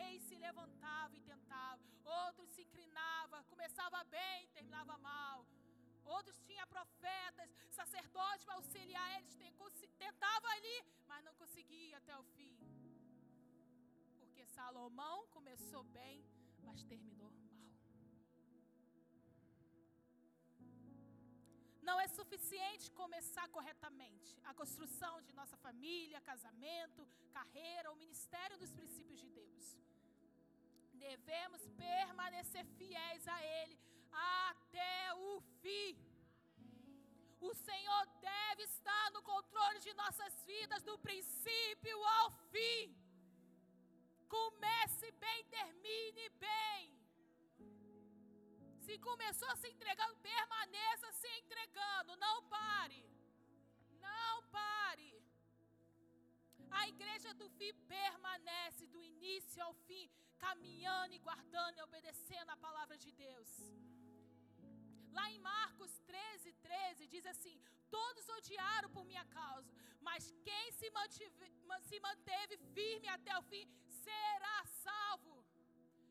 Reis 0.00 0.22
se 0.28 0.36
levantavam 0.36 1.16
e 1.16 1.20
tentavam, 1.20 1.84
outros 2.04 2.48
se 2.50 2.62
inclinavam, 2.62 3.42
começava 3.44 4.02
bem, 4.04 4.48
terminava 4.48 4.96
mal. 4.98 5.46
Outros 6.16 6.38
tinham 6.48 6.66
profetas, 6.76 7.50
sacerdotes 7.80 8.44
para 8.44 8.58
auxiliar 8.60 9.08
eles, 9.16 9.30
tentavam 10.04 10.50
ali, 10.56 10.76
mas 11.10 11.24
não 11.26 11.34
conseguia 11.40 11.96
até 12.00 12.14
o 12.20 12.24
fim. 12.36 12.52
Porque 14.20 14.44
Salomão 14.56 15.16
começou 15.36 15.82
bem, 15.98 16.16
mas 16.66 16.82
terminou 16.92 17.30
mal. 17.30 17.58
Não 21.88 21.96
é 22.04 22.08
suficiente 22.18 22.86
começar 23.02 23.46
corretamente 23.56 24.30
a 24.50 24.54
construção 24.60 25.14
de 25.26 25.32
nossa 25.40 25.56
família, 25.66 26.26
casamento, 26.32 27.08
carreira, 27.38 27.92
o 27.92 28.00
ministério 28.04 28.58
dos 28.62 28.72
princípios 28.78 29.20
de 29.22 29.28
Deus. 29.40 29.66
Devemos 31.06 31.62
permanecer 31.86 32.64
fiéis 32.78 33.26
a 33.36 33.38
Ele 33.58 33.76
até 34.12 35.14
o 35.14 35.40
fim. 35.60 35.96
O 37.40 37.54
Senhor 37.54 38.06
deve 38.20 38.62
estar 38.64 39.10
no 39.12 39.22
controle 39.22 39.80
de 39.80 39.92
nossas 39.94 40.34
vidas, 40.44 40.82
do 40.82 40.98
princípio 40.98 41.98
ao 42.18 42.30
fim. 42.52 42.94
Comece 44.28 45.10
bem, 45.12 45.44
termine 45.56 46.28
bem. 46.46 47.00
Se 48.84 48.98
começou 48.98 49.52
se 49.56 49.68
entregando, 49.68 50.14
permaneça 50.16 51.10
se 51.12 51.30
entregando. 51.40 52.16
Não 52.16 52.36
pare. 52.44 53.02
Não 54.06 54.42
pare. 54.58 55.12
A 56.70 56.88
igreja 56.88 57.32
do 57.34 57.48
fim 57.50 57.72
permanece 57.96 58.86
do 58.86 59.02
início 59.02 59.62
ao 59.62 59.74
fim, 59.86 60.08
caminhando 60.38 61.14
e 61.14 61.18
guardando 61.18 61.78
e 61.78 61.82
obedecendo 61.82 62.50
a 62.50 62.56
palavra 62.56 62.96
de 62.96 63.10
Deus. 63.12 63.50
Lá 65.12 65.30
em 65.30 65.38
Marcos 65.38 65.92
13, 66.06 66.52
13, 66.52 67.06
diz 67.08 67.26
assim: 67.26 67.60
Todos 67.90 68.28
odiaram 68.28 68.90
por 68.90 69.04
minha 69.04 69.24
causa, 69.26 69.70
mas 70.00 70.32
quem 70.44 70.72
se, 70.72 70.90
mantive, 70.90 71.52
se 71.82 72.00
manteve 72.00 72.56
firme 72.74 73.08
até 73.08 73.36
o 73.38 73.42
fim 73.42 73.68
será 73.88 74.64
salvo. 74.84 75.44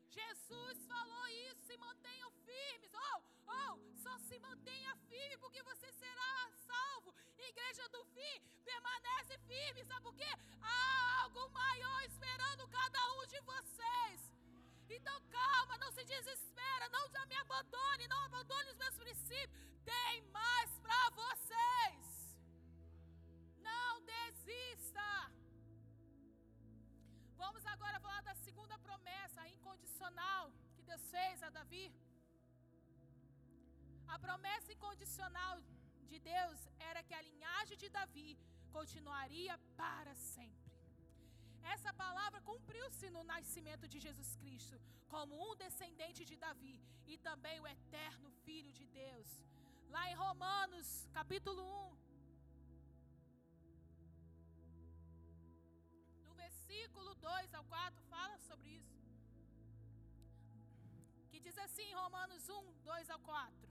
Jesus 0.08 0.84
falou 0.86 1.26
isso, 1.28 1.62
se 1.62 1.76
mantenham 1.76 2.30
firmes. 2.44 2.92
Oh, 2.94 3.22
oh, 3.46 3.78
só 4.04 4.18
se 4.18 4.38
mantenha 4.38 4.94
firme 5.08 5.36
porque 5.38 5.62
você 5.62 5.90
será 5.92 6.50
salvo. 6.66 7.14
Igreja 7.38 7.88
do 7.88 8.04
fim, 8.06 8.40
permanece 8.64 9.38
firme, 9.38 9.84
sabe 9.84 10.02
por 10.02 10.14
quê? 10.14 10.30
Há 10.62 11.22
algo 11.22 11.48
maior 11.50 12.02
esperando 12.04 12.68
cada 12.68 13.00
um 13.14 13.26
de 13.26 13.40
vocês. 13.40 14.30
Então 14.98 15.16
calma, 15.36 15.78
não 15.82 15.90
se 15.96 16.04
desespera, 16.04 16.88
não 16.88 17.04
me 17.30 17.36
abandone, 17.44 18.08
não 18.12 18.20
abandone 18.28 18.70
os 18.72 18.80
meus 18.82 18.96
princípios. 19.02 19.60
Tem 19.90 20.14
mais 20.38 20.70
para 20.84 21.02
vocês. 21.22 22.06
Não 23.68 23.90
desista. 24.14 25.08
Vamos 27.42 27.64
agora 27.74 28.00
falar 28.06 28.22
da 28.30 28.34
segunda 28.46 28.78
promessa 28.88 29.48
incondicional 29.56 30.42
que 30.74 30.82
Deus 30.90 31.04
fez 31.16 31.42
a 31.42 31.50
Davi. 31.58 31.86
A 34.14 34.18
promessa 34.26 34.72
incondicional 34.76 35.54
de 36.10 36.18
Deus 36.32 36.58
era 36.90 37.02
que 37.08 37.14
a 37.14 37.22
linhagem 37.28 37.78
de 37.82 37.88
Davi 37.98 38.30
continuaria 38.76 39.56
para 39.82 40.14
sempre. 40.16 40.70
Essa 41.74 41.92
palavra 42.04 42.40
cumpriu-se 42.40 42.79
no 43.14 43.22
nascimento 43.32 43.86
de 43.92 43.98
Jesus 44.06 44.30
Cristo, 44.40 44.76
como 45.08 45.34
um 45.46 45.54
descendente 45.64 46.24
de 46.30 46.36
Davi 46.44 46.76
e 47.06 47.16
também 47.28 47.56
o 47.60 47.68
eterno 47.76 48.30
Filho 48.44 48.72
de 48.72 48.86
Deus. 48.86 49.28
Lá 49.94 50.02
em 50.10 50.14
Romanos, 50.14 50.88
capítulo 51.18 51.62
1, 51.62 51.96
no 56.26 56.34
versículo 56.34 57.14
2 57.16 57.54
ao 57.54 57.64
4, 57.64 58.02
fala 58.14 58.38
sobre 58.48 58.68
isso. 58.80 58.98
Que 61.30 61.40
diz 61.40 61.58
assim, 61.58 61.92
Romanos 62.02 62.48
1, 62.48 62.72
2 62.82 63.10
ao 63.10 63.20
4. 63.20 63.70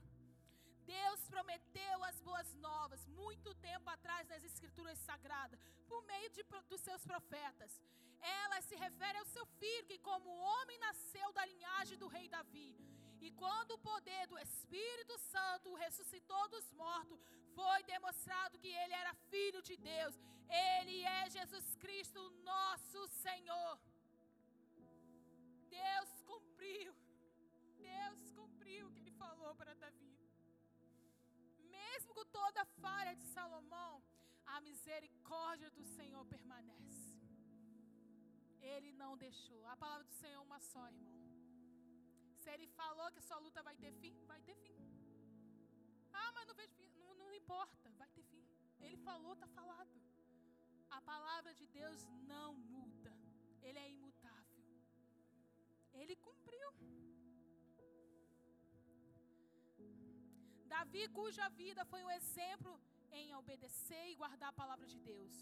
Deus 0.98 1.22
prometeu 1.34 1.98
as 2.04 2.20
boas 2.28 2.54
novas 2.56 3.02
muito 3.08 3.54
tempo 3.56 3.88
atrás 3.90 4.28
nas 4.28 4.44
Escrituras 4.44 4.98
Sagradas, 5.00 5.60
por 5.88 6.02
meio 6.04 6.30
de, 6.32 6.44
dos 6.68 6.82
seus 6.82 7.04
profetas. 7.06 7.72
Ela 8.22 8.62
se 8.62 8.76
refere 8.76 9.18
ao 9.18 9.26
seu 9.26 9.46
filho, 9.62 9.88
que, 9.88 9.98
como 10.00 10.30
homem, 10.30 10.78
nasceu 10.80 11.32
da 11.34 11.46
linhagem 11.46 11.98
do 11.98 12.08
rei 12.08 12.28
Davi. 12.28 12.76
E 13.22 13.32
quando 13.32 13.72
o 13.72 13.84
poder 13.92 14.28
do 14.28 14.38
Espírito 14.40 15.18
Santo 15.18 15.74
ressuscitou 15.76 16.48
dos 16.50 16.72
mortos, 16.72 17.22
foi 17.54 17.84
demonstrado 17.84 18.60
que 18.60 18.68
ele 18.82 18.94
era 18.94 19.14
filho 19.32 19.62
de 19.62 19.76
Deus. 19.78 20.16
Ele 20.50 21.04
é 21.04 21.30
Jesus 21.30 21.76
Cristo, 21.76 22.30
nosso 22.44 23.08
Senhor. 23.08 23.80
Deus 25.70 26.22
cumpriu. 26.24 26.94
Deus 27.78 28.32
cumpriu 28.32 28.88
o 28.88 28.92
que 28.92 29.00
ele 29.00 29.12
falou 29.12 29.54
para 29.56 29.74
Davi 29.74 30.10
mesmo 32.00 32.14
com 32.14 32.26
toda 32.26 32.62
a 32.62 32.66
falha 32.82 33.14
de 33.16 33.26
Salomão, 33.26 34.02
a 34.46 34.62
misericórdia 34.62 35.70
do 35.72 35.84
Senhor 35.84 36.26
permanece. 36.26 37.09
Ele 38.62 38.92
não 38.94 39.18
deixou. 39.18 39.66
A 39.68 39.76
palavra 39.76 40.06
do 40.06 40.14
Senhor 40.14 40.34
é 40.34 40.40
uma 40.40 40.60
só, 40.60 40.88
irmão. 40.88 41.18
Se 42.42 42.50
ele 42.50 42.68
falou 42.68 43.12
que 43.12 43.22
sua 43.22 43.40
luta 43.40 43.62
vai 43.62 43.76
ter 43.76 43.92
fim, 43.94 44.16
vai 44.26 44.40
ter 44.42 44.56
fim. 44.56 44.80
Ah, 46.12 46.32
mas 46.34 46.48
não 46.48 46.56
vejo 46.56 46.74
fim. 46.74 46.90
Não, 46.98 47.14
não 47.16 47.34
importa, 47.34 47.90
vai 47.98 48.10
ter 48.10 48.24
fim. 48.24 48.46
Ele 48.80 48.98
falou, 48.98 49.34
está 49.34 49.48
falado. 49.48 49.96
A 50.90 51.02
palavra 51.02 51.54
de 51.54 51.68
Deus 51.68 52.08
não 52.34 52.54
muda. 52.54 53.14
Ele 53.62 53.80
é 53.80 53.90
imutável. 53.90 54.64
Ele 55.94 56.16
cumpriu. 56.16 56.70
Davi, 60.68 61.08
cuja 61.10 61.50
vida 61.50 61.84
foi 61.86 62.04
um 62.04 62.12
exemplo 62.12 62.80
em 63.12 63.34
obedecer 63.36 64.10
e 64.10 64.16
guardar 64.16 64.50
a 64.50 64.60
palavra 64.62 64.86
de 64.86 65.00
Deus, 65.00 65.34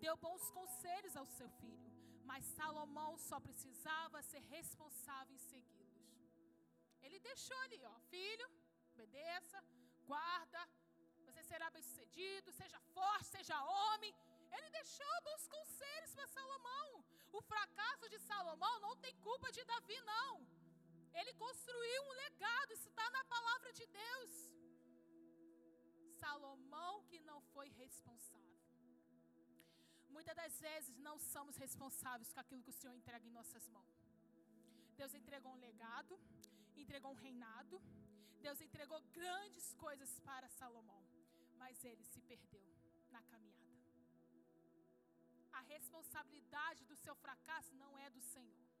deu 0.00 0.16
bons 0.16 0.50
conselhos 0.50 1.16
ao 1.16 1.26
seu 1.26 1.48
filho, 1.60 1.92
mas 2.30 2.44
Salomão 2.58 3.12
só 3.28 3.38
precisava 3.46 4.22
ser 4.30 4.42
responsável 4.56 5.34
em 5.34 5.44
segui-los. 5.50 6.12
Ele 7.02 7.18
deixou 7.20 7.58
ali, 7.64 7.80
ó, 7.84 7.96
filho, 8.12 8.46
obedeça, 8.94 9.58
guarda, 10.10 10.60
você 11.26 11.42
será 11.50 11.68
bem-sucedido, 11.70 12.52
seja 12.52 12.78
forte, 12.96 13.26
seja 13.36 13.56
homem. 13.76 14.14
Ele 14.56 14.70
deixou 14.70 15.14
bons 15.28 15.46
conselhos 15.54 16.14
para 16.14 16.26
Salomão. 16.28 17.04
O 17.32 17.40
fracasso 17.42 18.08
de 18.08 18.18
Salomão 18.20 18.74
não 18.80 18.96
tem 19.04 19.14
culpa 19.28 19.50
de 19.56 19.64
Davi, 19.64 20.00
não. 20.12 20.46
Ele 21.12 21.32
construiu 21.34 22.02
um 22.04 22.12
legado, 22.24 22.72
isso 22.72 22.88
está 22.88 23.08
na 23.10 23.24
palavra 23.24 23.72
de 23.72 23.86
Deus. 23.86 24.32
Salomão 26.22 27.02
que 27.10 27.18
não 27.20 27.40
foi 27.52 27.68
responsável. 27.70 28.53
Muitas 30.16 30.36
das 30.42 30.54
vezes 30.60 30.96
não 31.06 31.16
somos 31.18 31.56
responsáveis 31.64 32.32
com 32.32 32.40
aquilo 32.42 32.62
que 32.62 32.72
o 32.74 32.78
Senhor 32.80 32.94
entrega 32.94 33.26
em 33.26 33.36
nossas 33.38 33.64
mãos. 33.76 33.94
Deus 35.00 35.12
entregou 35.20 35.52
um 35.52 35.60
legado, 35.68 36.14
entregou 36.82 37.10
um 37.12 37.20
reinado, 37.26 37.76
Deus 38.46 38.60
entregou 38.60 39.00
grandes 39.20 39.66
coisas 39.84 40.10
para 40.20 40.48
Salomão, 40.60 41.02
mas 41.62 41.84
ele 41.90 42.04
se 42.12 42.20
perdeu 42.20 42.64
na 43.10 43.22
caminhada. 43.22 43.64
A 45.52 45.62
responsabilidade 45.74 46.84
do 46.84 46.96
seu 47.04 47.14
fracasso 47.16 47.74
não 47.74 47.98
é 47.98 48.08
do 48.10 48.20
Senhor. 48.20 48.73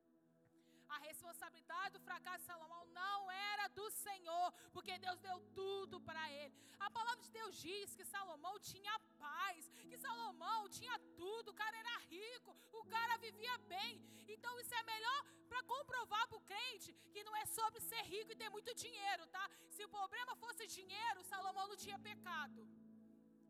A 0.94 0.98
responsabilidade 1.10 1.94
do 1.96 2.04
fracasso 2.08 2.42
de 2.42 2.50
Salomão 2.50 2.82
não 3.00 3.18
era 3.52 3.66
do 3.78 3.86
Senhor, 3.90 4.46
porque 4.74 4.98
Deus 5.06 5.18
deu 5.28 5.38
tudo 5.60 6.00
para 6.08 6.24
ele. 6.38 6.54
A 6.86 6.88
palavra 6.98 7.22
de 7.26 7.30
Deus 7.38 7.54
diz 7.66 7.94
que 7.96 8.04
Salomão 8.14 8.54
tinha 8.72 8.94
paz, 9.24 9.70
que 9.90 9.98
Salomão 10.04 10.60
tinha 10.78 10.96
tudo, 11.20 11.50
o 11.50 11.58
cara 11.62 11.76
era 11.82 11.96
rico, 12.14 12.56
o 12.80 12.84
cara 12.94 13.16
vivia 13.26 13.56
bem. 13.74 13.92
Então 14.34 14.52
isso 14.60 14.74
é 14.80 14.82
melhor 14.92 15.20
para 15.48 15.62
comprovar 15.72 16.24
para 16.28 16.38
o 16.38 16.46
crente 16.52 16.92
que 17.12 17.24
não 17.24 17.34
é 17.42 17.44
sobre 17.46 17.80
ser 17.80 18.02
rico 18.14 18.32
e 18.32 18.40
ter 18.42 18.50
muito 18.56 18.72
dinheiro, 18.84 19.26
tá? 19.36 19.44
Se 19.70 19.84
o 19.84 19.92
problema 19.98 20.36
fosse 20.36 20.66
dinheiro, 20.78 21.24
Salomão 21.24 21.66
não 21.68 21.76
tinha 21.84 21.98
pecado. 21.98 22.62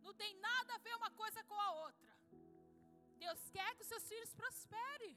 Não 0.07 0.15
tem 0.23 0.35
nada 0.49 0.75
a 0.75 0.83
ver 0.87 0.95
uma 0.97 1.11
coisa 1.23 1.43
com 1.45 1.59
a 1.67 1.71
outra. 1.85 2.11
Deus 3.25 3.41
quer 3.57 3.71
que 3.75 3.85
os 3.85 3.89
seus 3.93 4.07
filhos 4.13 4.33
prosperem. 4.35 5.15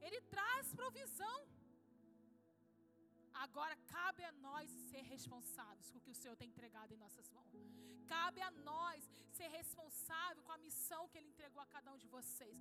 Ele 0.00 0.20
traz 0.34 0.72
provisão. 0.80 1.38
Agora 3.34 3.76
cabe 3.88 4.22
a 4.24 4.32
nós 4.32 4.70
ser 4.90 5.02
responsáveis 5.14 5.90
com 5.90 5.98
o 5.98 6.00
que 6.00 6.10
o 6.10 6.14
Senhor 6.14 6.36
tem 6.36 6.48
entregado 6.48 6.92
em 6.94 6.96
nossas 6.96 7.28
mãos. 7.30 7.52
Cabe 8.06 8.40
a 8.40 8.50
nós 8.50 9.10
ser 9.38 9.48
responsável 9.48 10.42
com 10.42 10.52
a 10.52 10.58
missão 10.58 11.08
que 11.08 11.18
Ele 11.18 11.28
entregou 11.28 11.62
a 11.62 11.66
cada 11.66 11.92
um 11.92 11.98
de 11.98 12.06
vocês. 12.06 12.60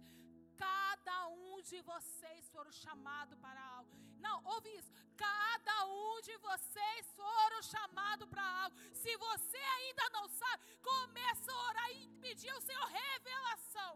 Cada 0.57 1.27
um 1.27 1.62
de 1.62 1.79
vocês 1.81 2.49
foram 2.49 2.71
chamados 2.71 3.38
para 3.45 3.62
algo. 3.77 3.91
Não, 4.25 4.36
ouve 4.45 4.69
isso. 4.79 4.91
Cada 5.17 5.86
um 5.86 6.21
de 6.21 6.36
vocês 6.38 7.12
foram 7.21 7.62
chamados 7.62 8.27
para 8.33 8.45
algo. 8.63 8.77
Se 8.93 9.15
você 9.17 9.62
ainda 9.77 10.09
não 10.17 10.27
sabe, 10.41 10.63
começa 10.81 11.51
a 11.51 11.62
orar 11.69 11.91
e 11.91 12.07
pedir 12.25 12.49
ao 12.49 12.62
Senhor 12.62 12.86
revelação. 12.86 13.93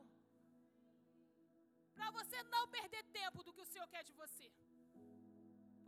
Para 1.96 2.12
você 2.12 2.44
não 2.44 2.68
perder 2.68 3.04
tempo 3.06 3.44
do 3.44 3.54
que 3.54 3.62
o 3.62 3.72
Senhor 3.74 3.88
quer 3.88 4.04
de 4.04 4.14
você. 4.14 4.52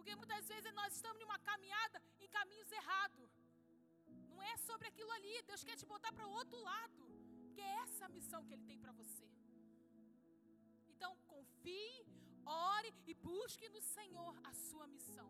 Porque 0.09 0.25
muitas 0.25 0.47
vezes 0.51 0.71
nós 0.77 0.91
estamos 0.97 1.21
em 1.21 1.25
uma 1.29 1.37
caminhada 1.47 1.97
em 2.23 2.27
caminhos 2.35 2.69
errados. 2.77 3.31
Não 4.29 4.39
é 4.51 4.53
sobre 4.57 4.87
aquilo 4.87 5.11
ali. 5.17 5.33
Deus 5.49 5.63
quer 5.67 5.75
te 5.81 5.85
botar 5.91 6.11
para 6.17 6.25
o 6.29 6.31
outro 6.39 6.59
lado. 6.69 6.95
Que 7.53 7.61
é 7.61 7.73
essa 7.83 8.05
a 8.07 8.13
missão 8.15 8.39
que 8.45 8.53
Ele 8.55 8.65
tem 8.69 8.79
para 8.85 8.93
você. 9.01 9.27
Então, 10.93 11.11
confie, 11.33 11.93
ore 12.71 12.91
e 13.05 13.13
busque 13.29 13.69
no 13.75 13.83
Senhor 13.95 14.33
a 14.49 14.53
sua 14.65 14.87
missão. 14.95 15.29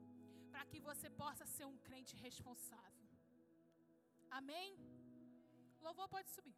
Para 0.54 0.64
que 0.72 0.80
você 0.90 1.10
possa 1.24 1.46
ser 1.56 1.66
um 1.74 1.78
crente 1.90 2.16
responsável. 2.28 3.06
Amém? 4.40 4.72
Louvor 5.88 6.08
pode 6.08 6.30
subir. 6.38 6.58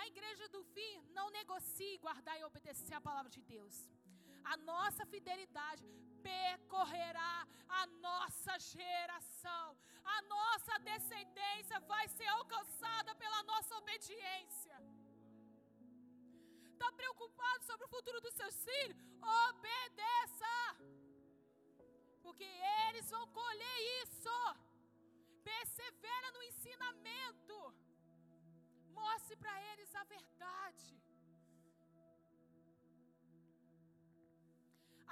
A 0.00 0.06
igreja 0.12 0.48
do 0.56 0.64
fim 0.74 0.92
não 1.18 1.28
negocie 1.40 1.94
guardar 2.08 2.38
e 2.40 2.44
obedecer 2.50 2.94
a 2.94 3.06
palavra 3.08 3.30
de 3.38 3.42
Deus. 3.56 3.78
A 4.44 4.56
nossa 4.56 5.04
fidelidade 5.06 5.84
percorrerá 6.22 7.46
a 7.68 7.86
nossa 7.86 8.58
geração. 8.58 9.76
A 10.04 10.22
nossa 10.22 10.78
descendência 10.78 11.78
vai 11.80 12.08
ser 12.08 12.26
alcançada 12.26 13.14
pela 13.14 13.42
nossa 13.42 13.76
obediência. 13.76 14.76
Está 16.72 16.90
preocupado 16.92 17.62
sobre 17.64 17.84
o 17.86 17.92
futuro 17.94 18.20
dos 18.20 18.34
seus 18.34 18.56
filhos? 18.64 18.98
Obedeça. 19.22 20.54
Porque 22.22 22.48
eles 22.88 23.08
vão 23.10 23.26
colher 23.28 23.78
isso. 24.02 24.36
Persevera 25.44 26.30
no 26.32 26.42
ensinamento. 26.42 27.74
Mostre 29.00 29.36
para 29.36 29.56
eles 29.72 29.94
a 29.94 30.04
verdade. 30.04 31.00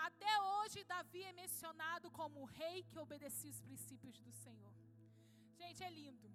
Até 0.07 0.33
hoje, 0.41 0.85
Davi 0.85 1.23
é 1.23 1.33
mencionado 1.33 2.11
como 2.19 2.41
o 2.41 2.51
rei 2.61 2.83
que 2.91 2.99
obedecia 2.99 3.51
os 3.51 3.61
princípios 3.61 4.19
do 4.21 4.33
Senhor. 4.33 4.75
Gente, 5.61 5.83
é 5.83 5.91
lindo. 5.91 6.29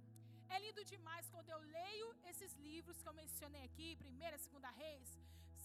É 0.49 0.59
lindo 0.59 0.83
demais 0.83 1.29
quando 1.29 1.49
eu 1.49 1.59
leio 1.59 2.07
esses 2.31 2.53
livros 2.67 3.01
que 3.01 3.09
eu 3.09 3.13
mencionei 3.13 3.63
aqui, 3.63 3.95
primeira, 3.95 4.37
segunda 4.37 4.69
Reis, 4.69 5.11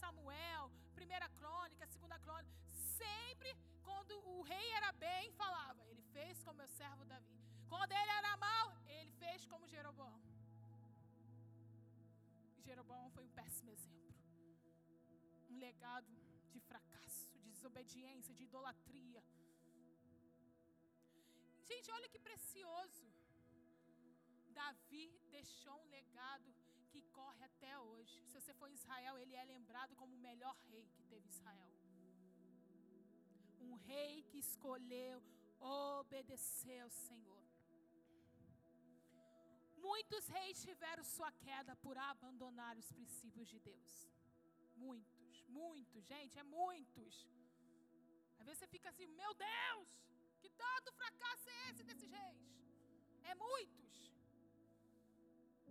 Samuel, 0.01 0.71
primeira 0.95 1.29
crônica, 1.41 1.87
segunda 1.87 2.19
crônica. 2.21 2.55
Sempre 3.01 3.51
quando 3.83 4.15
o 4.35 4.43
rei 4.43 4.69
era 4.79 4.93
bem, 4.93 5.33
falava, 5.33 5.85
ele 5.91 6.03
fez 6.15 6.43
como 6.45 6.59
meu 6.59 6.69
servo 6.69 7.05
Davi. 7.05 7.39
Quando 7.69 7.93
ele 7.93 8.13
era 8.21 8.37
mal, 8.37 8.67
ele 8.87 9.13
fez 9.23 9.45
como 9.47 9.69
Jeroboão. 9.75 10.21
Jeroboão 12.65 13.11
foi 13.11 13.25
um 13.25 13.35
péssimo 13.41 13.71
exemplo. 13.71 14.15
Um 15.51 15.59
legado 15.59 16.28
desobediência, 17.59 18.37
de 18.39 18.45
idolatria. 18.49 19.23
Gente, 21.71 21.89
olha 21.97 22.09
que 22.13 22.21
precioso. 22.29 23.07
Davi 24.59 25.07
deixou 25.37 25.77
um 25.83 25.91
legado 25.99 26.51
que 26.91 27.01
corre 27.19 27.43
até 27.51 27.73
hoje. 27.89 28.17
Se 28.29 28.35
você 28.39 28.53
for 28.61 28.69
em 28.71 28.79
Israel, 28.83 29.15
ele 29.23 29.35
é 29.43 29.45
lembrado 29.55 29.95
como 30.01 30.15
o 30.15 30.25
melhor 30.31 30.57
rei 30.71 30.87
que 30.95 31.03
teve 31.13 31.29
Israel. 31.37 31.75
Um 33.67 33.75
rei 33.91 34.15
que 34.31 34.39
escolheu 34.47 35.19
obedecer 35.61 36.81
ao 36.87 36.93
Senhor. 37.07 37.45
Muitos 39.89 40.25
reis 40.37 40.63
tiveram 40.69 41.05
sua 41.17 41.31
queda 41.47 41.75
por 41.85 41.97
abandonar 42.13 42.75
os 42.83 42.91
princípios 42.97 43.49
de 43.53 43.59
Deus. 43.71 43.93
Muitos, 44.87 45.45
muitos, 45.61 46.05
gente, 46.13 46.39
é 46.39 46.47
muitos. 46.61 47.15
Vezes 48.49 48.61
você 48.61 48.75
fica 48.75 48.89
assim, 48.93 49.07
meu 49.23 49.33
Deus, 49.35 49.89
que 50.41 50.49
tanto 50.65 50.91
fracasso 51.01 51.47
é 51.55 51.71
esse 51.71 51.83
desses 51.89 52.11
reis? 52.19 52.45
É 53.31 53.35
muitos. 53.47 53.97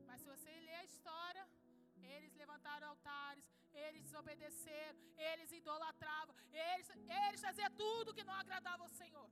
Mas 0.08 0.20
se 0.22 0.28
você 0.34 0.52
ler 0.68 0.76
a 0.82 0.86
história, 0.90 1.44
eles 2.16 2.36
levantaram 2.42 2.90
altares, 2.90 3.46
eles 3.86 4.04
desobedeceram, 4.08 5.00
eles 5.30 5.52
idolatravam, 5.60 6.36
eles, 6.74 6.88
eles 7.22 7.42
faziam 7.48 7.72
tudo 7.84 8.14
que 8.18 8.28
não 8.30 8.36
agradava 8.44 8.84
ao 8.84 8.94
Senhor. 9.02 9.30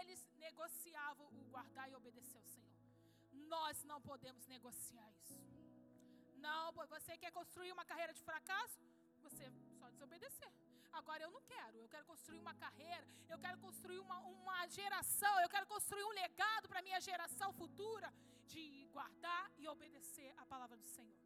Eles 0.00 0.20
negociavam 0.46 1.28
o 1.40 1.44
guardar 1.54 1.88
e 1.88 1.94
obedecer 2.00 2.36
ao 2.42 2.50
Senhor. 2.56 2.76
Nós 3.54 3.82
não 3.84 4.00
podemos 4.10 4.46
negociar 4.56 5.08
isso. 5.22 5.40
Não, 6.46 6.72
você 6.96 7.16
quer 7.16 7.32
construir 7.40 7.72
uma 7.72 7.86
carreira 7.92 8.12
de 8.12 8.22
fracasso? 8.30 8.78
Você 9.24 9.50
só 9.80 9.88
desobedecer. 9.96 10.52
Agora 11.00 11.22
eu 11.26 11.30
não 11.36 11.42
quero. 11.52 11.76
Eu 11.78 11.88
quero 11.88 12.04
construir 12.12 12.38
uma 12.44 12.54
carreira. 12.64 13.04
Eu 13.28 13.38
quero 13.44 13.58
construir 13.66 13.98
uma, 14.06 14.18
uma 14.18 14.66
geração. 14.78 15.34
Eu 15.40 15.48
quero 15.54 15.66
construir 15.66 16.04
um 16.04 16.14
legado 16.22 16.68
para 16.68 16.80
a 16.80 16.86
minha 16.88 17.00
geração 17.00 17.50
futura 17.60 18.12
de 18.52 18.64
guardar 18.96 19.44
e 19.60 19.66
obedecer 19.74 20.32
a 20.42 20.44
palavra 20.52 20.76
do 20.76 20.88
Senhor. 20.96 21.18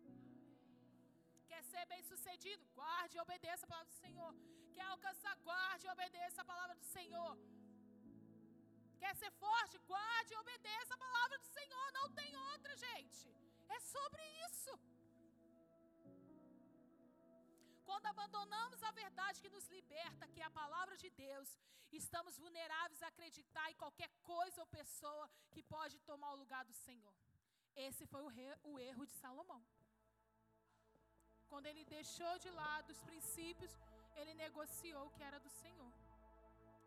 Quer 1.50 1.62
ser 1.72 1.84
bem 1.92 2.02
sucedido? 2.02 2.64
Guarde 2.80 3.16
e 3.16 3.20
obedeça 3.26 3.64
a 3.66 3.68
palavra 3.72 3.90
do 3.92 3.98
Senhor. 4.04 4.32
Quer 4.74 4.86
alcançar? 4.94 5.34
Guarde 5.48 5.86
e 5.86 5.90
obedeça 5.96 6.42
a 6.42 6.44
palavra 6.52 6.76
do 6.76 6.86
Senhor. 6.96 7.34
Quer 9.02 9.14
ser 9.22 9.30
forte? 9.44 9.78
Guarde 9.92 10.32
e 10.34 10.36
obedeça 10.44 10.94
a 10.94 11.02
palavra 11.06 11.38
do 11.38 11.48
Senhor. 11.58 11.86
Não 11.98 12.06
tem 12.18 12.30
outra, 12.50 12.76
gente. 12.76 13.28
É 13.76 13.80
sobre 13.80 14.22
isso. 14.46 14.72
Quando 17.88 18.06
abandonamos 18.06 18.82
a 18.82 18.90
verdade 19.02 19.40
que 19.42 19.54
nos 19.56 19.66
liberta, 19.76 20.28
que 20.32 20.40
é 20.40 20.46
a 20.46 20.58
palavra 20.62 20.96
de 21.02 21.08
Deus, 21.24 21.48
estamos 22.00 22.36
vulneráveis 22.44 23.00
a 23.02 23.10
acreditar 23.12 23.66
em 23.70 23.78
qualquer 23.82 24.10
coisa 24.32 24.60
ou 24.62 24.74
pessoa 24.80 25.26
que 25.52 25.62
pode 25.74 25.96
tomar 26.10 26.30
o 26.32 26.40
lugar 26.42 26.64
do 26.70 26.74
Senhor. 26.84 27.14
Esse 27.86 28.04
foi 28.12 28.22
o, 28.26 28.32
re, 28.36 28.48
o 28.70 28.78
erro 28.78 29.06
de 29.10 29.14
Salomão. 29.22 29.62
Quando 31.50 31.66
ele 31.66 31.84
deixou 31.84 32.34
de 32.44 32.50
lado 32.50 32.90
os 32.90 33.02
princípios, 33.08 33.72
ele 34.16 34.34
negociou 34.34 35.04
o 35.06 35.12
que 35.16 35.22
era 35.22 35.38
do 35.38 35.52
Senhor. 35.62 35.92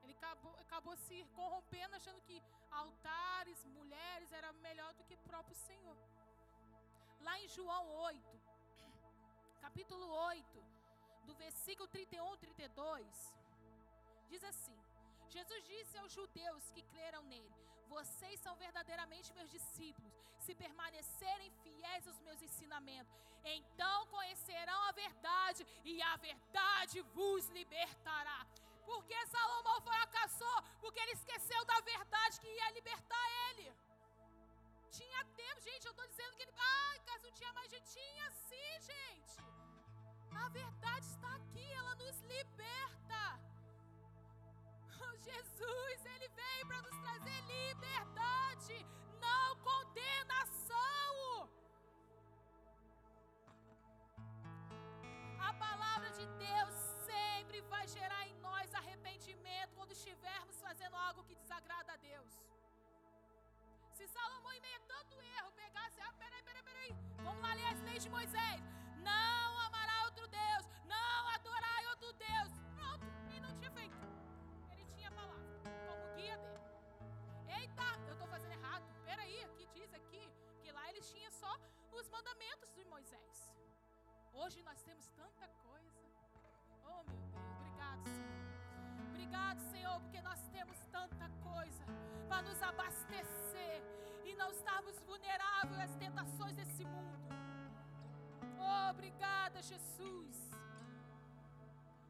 Ele 0.03 0.13
acabou, 0.13 0.53
acabou 0.65 0.95
se 0.97 1.17
corrompendo, 1.38 1.95
achando 1.95 2.21
que 2.27 2.41
altares, 2.81 3.63
mulheres, 3.77 4.31
era 4.39 4.51
melhor 4.67 4.93
do 4.95 5.05
que 5.05 5.15
o 5.19 5.25
próprio 5.29 5.55
Senhor. 5.55 5.97
Lá 7.21 7.39
em 7.39 7.47
João 7.47 7.88
8, 7.88 8.41
capítulo 9.62 10.07
8, 10.33 10.78
do 11.27 11.34
versículo 11.36 11.88
31 11.88 12.34
e 12.36 12.38
32, 12.38 13.36
diz 14.29 14.43
assim: 14.43 14.77
Jesus 15.29 15.63
disse 15.71 15.97
aos 15.97 16.12
judeus 16.12 16.69
que 16.71 16.84
creram 16.93 17.23
nele: 17.23 17.55
Vocês 17.88 18.39
são 18.39 18.55
verdadeiramente 18.55 19.34
meus 19.34 19.51
discípulos, 19.58 20.13
se 20.39 20.55
permanecerem 20.55 21.51
fiéis 21.63 22.08
aos 22.08 22.19
meus 22.21 22.41
ensinamentos. 22.41 23.13
Então 23.43 24.08
conhecerão 24.08 24.79
a 24.84 24.91
verdade, 24.91 25.65
e 25.84 26.01
a 26.01 26.15
verdade 26.17 27.01
vos 27.17 27.47
libertará. 27.49 28.39
Porque 28.86 29.17
Salomão 29.27 29.79
fracassou? 29.82 30.58
Porque 30.82 30.99
ele 30.99 31.12
esqueceu 31.12 31.63
da 31.65 31.79
verdade 31.81 32.39
que 32.41 32.48
ia 32.48 32.71
libertar 32.71 33.25
ele. 33.50 33.71
Tinha 34.89 35.23
tempo, 35.25 35.62
gente. 35.62 35.85
Eu 35.85 35.91
estou 35.91 36.08
dizendo 36.08 36.35
que 36.35 36.43
ele. 36.43 36.54
Ai, 36.58 37.00
caso 37.02 37.23
não 37.23 37.31
tinha 37.31 37.54
mais 37.54 37.69
gente. 37.69 37.87
Tinha 37.91 38.31
sim, 38.31 38.71
gente. 38.81 39.58
A 40.32 40.50
verdade 40.50 41.06
está 41.06 41.36
aqui, 41.36 41.71
ela 41.73 41.96
nos 41.96 42.19
liberta. 42.21 43.40
Oh, 45.02 45.17
Jesus, 45.17 46.06
ele 46.06 46.27
veio 46.30 46.67
para 46.67 46.82
nos 46.82 46.98
trazer 46.98 47.42
liberdade, 47.42 48.86
não 49.19 49.56
condenação. 49.58 51.50
A 55.40 55.54
palavra 55.54 56.12
de 56.12 56.25
Deus 56.46 56.75
sempre 57.06 57.62
vai 57.62 57.88
gerar 57.88 58.27
em 58.27 58.36
nós 58.40 58.73
arrependimento 58.73 59.75
quando 59.75 59.92
estivermos 59.92 60.62
fazendo 60.62 60.96
algo 60.96 61.23
que 61.23 61.36
desagrada 61.36 61.94
a 61.94 61.98
Deus. 61.98 62.44
Se 63.94 64.08
Salomão, 64.08 64.54
em 64.54 64.62
meio 64.62 64.77
a 64.77 64.88
tanto 64.94 65.21
erro, 65.21 65.52
pegasse, 65.54 66.00
ah, 66.02 66.13
peraí, 66.13 66.42
peraí, 66.44 66.63
peraí, 66.63 66.92
vamos 67.17 67.42
lá 67.42 67.54
ler 67.54 67.67
as 67.73 67.82
leis 67.82 68.04
de 68.04 68.10
Moisés. 68.10 68.79
Deus, 70.30 70.65
não 70.86 71.27
adorar 71.36 71.80
outro 71.92 72.13
Deus. 72.13 72.52
Pronto, 72.75 73.06
ele 73.30 73.40
não 73.40 73.54
tinha 73.54 73.71
feito. 73.71 73.98
Ele 74.71 74.86
tinha 74.96 75.10
a 75.10 75.12
palavra 75.12 75.44
como 75.88 76.15
guia 76.15 76.38
dele. 76.38 76.60
Eita, 77.60 77.88
eu 78.08 78.13
estou 78.13 78.27
fazendo 78.27 78.52
errado. 78.52 78.86
Peraí, 79.06 79.44
aqui 79.44 79.67
diz 79.73 79.94
aqui 79.94 80.23
que 80.62 80.71
lá 80.71 80.90
eles 80.90 81.10
tinham 81.12 81.32
só 81.32 81.54
os 81.92 82.08
mandamentos 82.10 82.71
de 82.73 82.84
Moisés. 82.86 83.54
Hoje 84.34 84.62
nós 84.63 84.82
temos 84.84 85.08
tanta 85.10 85.48
coisa. 85.67 86.00
Oh, 86.86 87.04
meu 87.04 87.21
Deus, 87.34 87.52
obrigado, 87.58 88.04
Senhor. 88.08 89.10
Obrigado, 89.10 89.60
Senhor, 89.71 90.00
porque 90.02 90.21
nós 90.21 90.42
temos 90.50 90.77
tanta 90.92 91.30
coisa 91.44 91.84
para 92.27 92.42
nos 92.44 92.62
abastecer 92.62 93.84
e 94.23 94.36
não 94.36 94.50
estarmos 94.52 95.00
vulneráveis 95.02 95.80
às 95.82 95.96
tentações 95.96 96.56
desse 96.56 96.86
mundo. 96.86 97.18
Oh, 98.60 98.89
obrigada, 98.91 99.62
Jesus. 99.62 100.37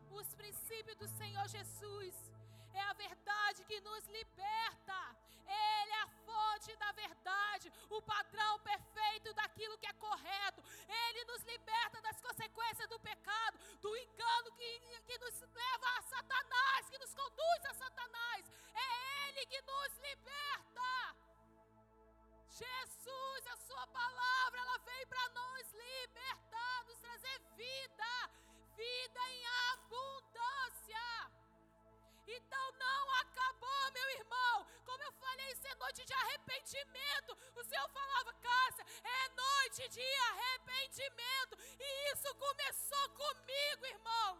Os 0.09 0.33
princípios 0.35 0.97
do 0.97 1.07
Senhor 1.07 1.47
Jesus 1.47 2.15
é 2.73 2.81
a 2.81 2.93
verdade 2.93 3.63
que 3.65 3.79
nos 3.81 4.05
liberta. 4.07 4.99
Ele 5.45 5.91
é 5.91 6.01
a 6.01 6.07
fonte 6.25 6.75
da 6.75 6.91
verdade, 6.91 7.71
o 7.89 8.01
padrão 8.01 8.59
perfeito 8.59 9.33
daquilo 9.33 9.77
que 9.77 9.87
é 9.87 9.93
correto. 9.93 10.63
Ele 10.87 11.23
nos 11.25 11.41
liberta 11.43 12.01
das 12.01 12.21
consequências 12.21 12.87
do 12.89 12.99
pecado, 12.99 13.57
do 13.81 13.95
engano 13.97 14.51
que, 14.53 14.71
que 15.07 15.17
nos 15.17 15.41
leva 15.41 15.87
a 15.97 16.01
Satanás, 16.03 16.89
que 16.89 16.99
nos 16.99 17.13
conduz 17.13 17.65
a 17.65 17.73
Satanás. 17.73 18.51
É 18.73 19.27
Ele 19.27 19.45
que 19.47 19.61
nos 19.61 19.97
liberta. 19.97 21.15
Jesus, 22.49 23.47
a 23.47 23.57
Sua 23.57 23.87
palavra, 23.87 24.59
ela 24.59 24.77
veio 24.79 25.07
para 25.07 25.29
nos 25.29 25.71
libertar, 25.73 26.08
vida, 27.59 28.13
vida 28.77 29.21
em 29.35 29.41
abundância. 29.71 31.07
Então 32.25 32.65
não 32.83 33.03
acabou, 33.23 33.91
meu 33.91 34.09
irmão. 34.11 34.55
Como 34.85 35.03
eu 35.03 35.11
falei, 35.23 35.51
isso 35.51 35.67
é 35.67 35.75
noite 35.75 36.05
de 36.05 36.13
arrependimento. 36.13 37.37
O 37.55 37.63
Senhor 37.63 37.89
falava, 37.89 38.33
Cássia, 38.47 38.85
é 39.03 39.29
noite 39.43 39.89
de 39.89 40.07
arrependimento. 40.29 41.57
E 41.87 41.89
isso 42.13 42.33
começou 42.35 43.09
comigo, 43.23 43.85
irmãos. 43.97 44.39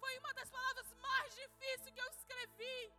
Foi 0.00 0.18
uma 0.18 0.34
das 0.34 0.50
palavras 0.50 0.92
mais 0.94 1.34
difíceis 1.36 1.94
que 1.94 2.00
eu 2.00 2.10
escrevi. 2.10 2.92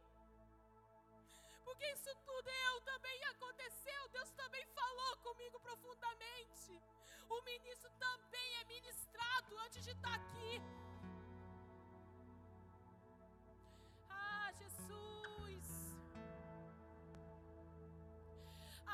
Porque 1.66 1.86
isso 1.92 2.16
tudo 2.30 2.50
eu 2.68 2.82
também 2.82 3.24
aconteceu. 3.34 4.08
Deus 4.10 4.32
também 4.32 4.66
falou 4.68 5.18
comigo 5.18 5.60
profundamente. 5.60 7.01
O 7.36 7.42
ministro 7.44 7.90
também 8.06 8.50
é 8.62 8.64
ministrado 8.76 9.58
antes 9.66 9.84
de 9.86 9.92
estar 9.92 10.16
aqui. 10.16 10.54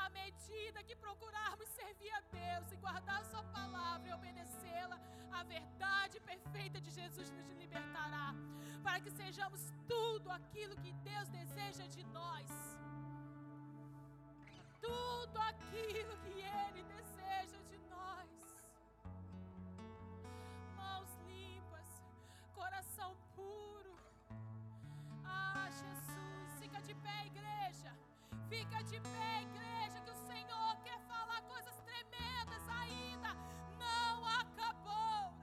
à 0.04 0.10
medida 0.10 0.82
que 0.88 0.94
procurarmos 0.96 1.68
servir 1.80 2.12
a 2.18 2.20
Deus 2.20 2.72
e 2.72 2.76
guardar 2.76 3.24
Sua 3.30 3.42
palavra 3.58 4.08
e 4.08 4.12
obedecê-la, 4.12 4.98
a 5.38 5.42
verdade 5.42 6.18
perfeita 6.20 6.80
de 6.80 6.90
Jesus 6.90 7.28
nos 7.30 7.48
libertará, 7.62 8.28
para 8.82 9.00
que 9.00 9.10
sejamos 9.10 9.60
tudo 9.86 10.30
aquilo 10.30 10.74
que 10.76 10.92
Deus 11.10 11.28
deseja 11.28 11.86
de 11.96 12.02
nós. 12.18 12.48
Tudo 14.80 15.38
aquilo 15.50 16.16
que 16.24 16.34
Ele 16.62 16.82
deseja 16.84 17.07
de 26.88 26.94
pé, 26.94 27.26
igreja. 27.26 27.92
Fica 28.48 28.82
de 28.82 28.98
pé, 28.98 29.42
igreja, 29.42 30.00
que 30.04 30.10
o 30.10 30.20
Senhor 30.26 30.76
quer 30.82 30.98
falar 31.00 31.42
coisas 31.42 31.76
tremendas 31.88 32.64
ainda. 32.80 33.30
Não 33.78 34.26
acabou. 34.40 35.34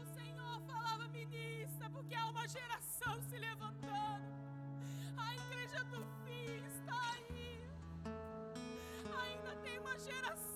O 0.00 0.04
Senhor 0.16 0.60
falava, 0.66 1.06
ministra, 1.06 1.88
porque 1.90 2.16
há 2.16 2.26
uma 2.26 2.48
geração 2.48 3.22
se 3.22 3.38
levantando. 3.38 4.26
A 5.16 5.36
igreja 5.36 5.84
do 5.84 6.04
fim 6.24 6.66
está 6.66 7.00
aí. 7.12 7.62
Ainda 9.22 9.54
tem 9.62 9.78
uma 9.78 9.96
geração 10.00 10.53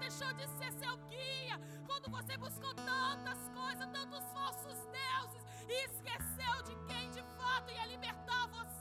deixou 0.00 0.32
de 0.32 0.46
ser 0.58 0.72
seu 0.72 0.96
guia. 1.08 1.60
Quando 1.86 2.10
você 2.10 2.36
buscou 2.38 2.74
tantas 2.74 3.38
coisas, 3.50 3.86
tantos 3.92 4.24
falsos 4.32 4.78
deuses 4.98 5.42
e 5.68 5.84
esqueceu 5.84 6.62
de 6.64 6.74
quem 6.86 7.10
de 7.10 7.22
fato 7.36 7.70
ia 7.70 7.86
libertar 7.86 8.48
você. 8.48 8.80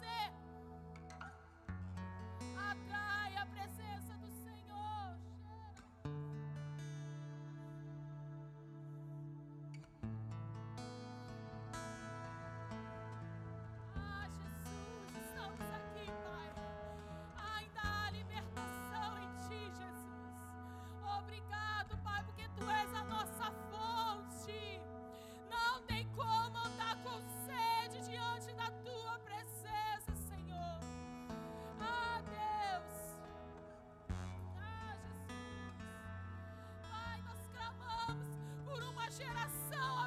Geração 39.20 39.98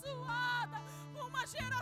Senhor. 0.00 0.68
Uma 1.26 1.46
geração 1.46 1.79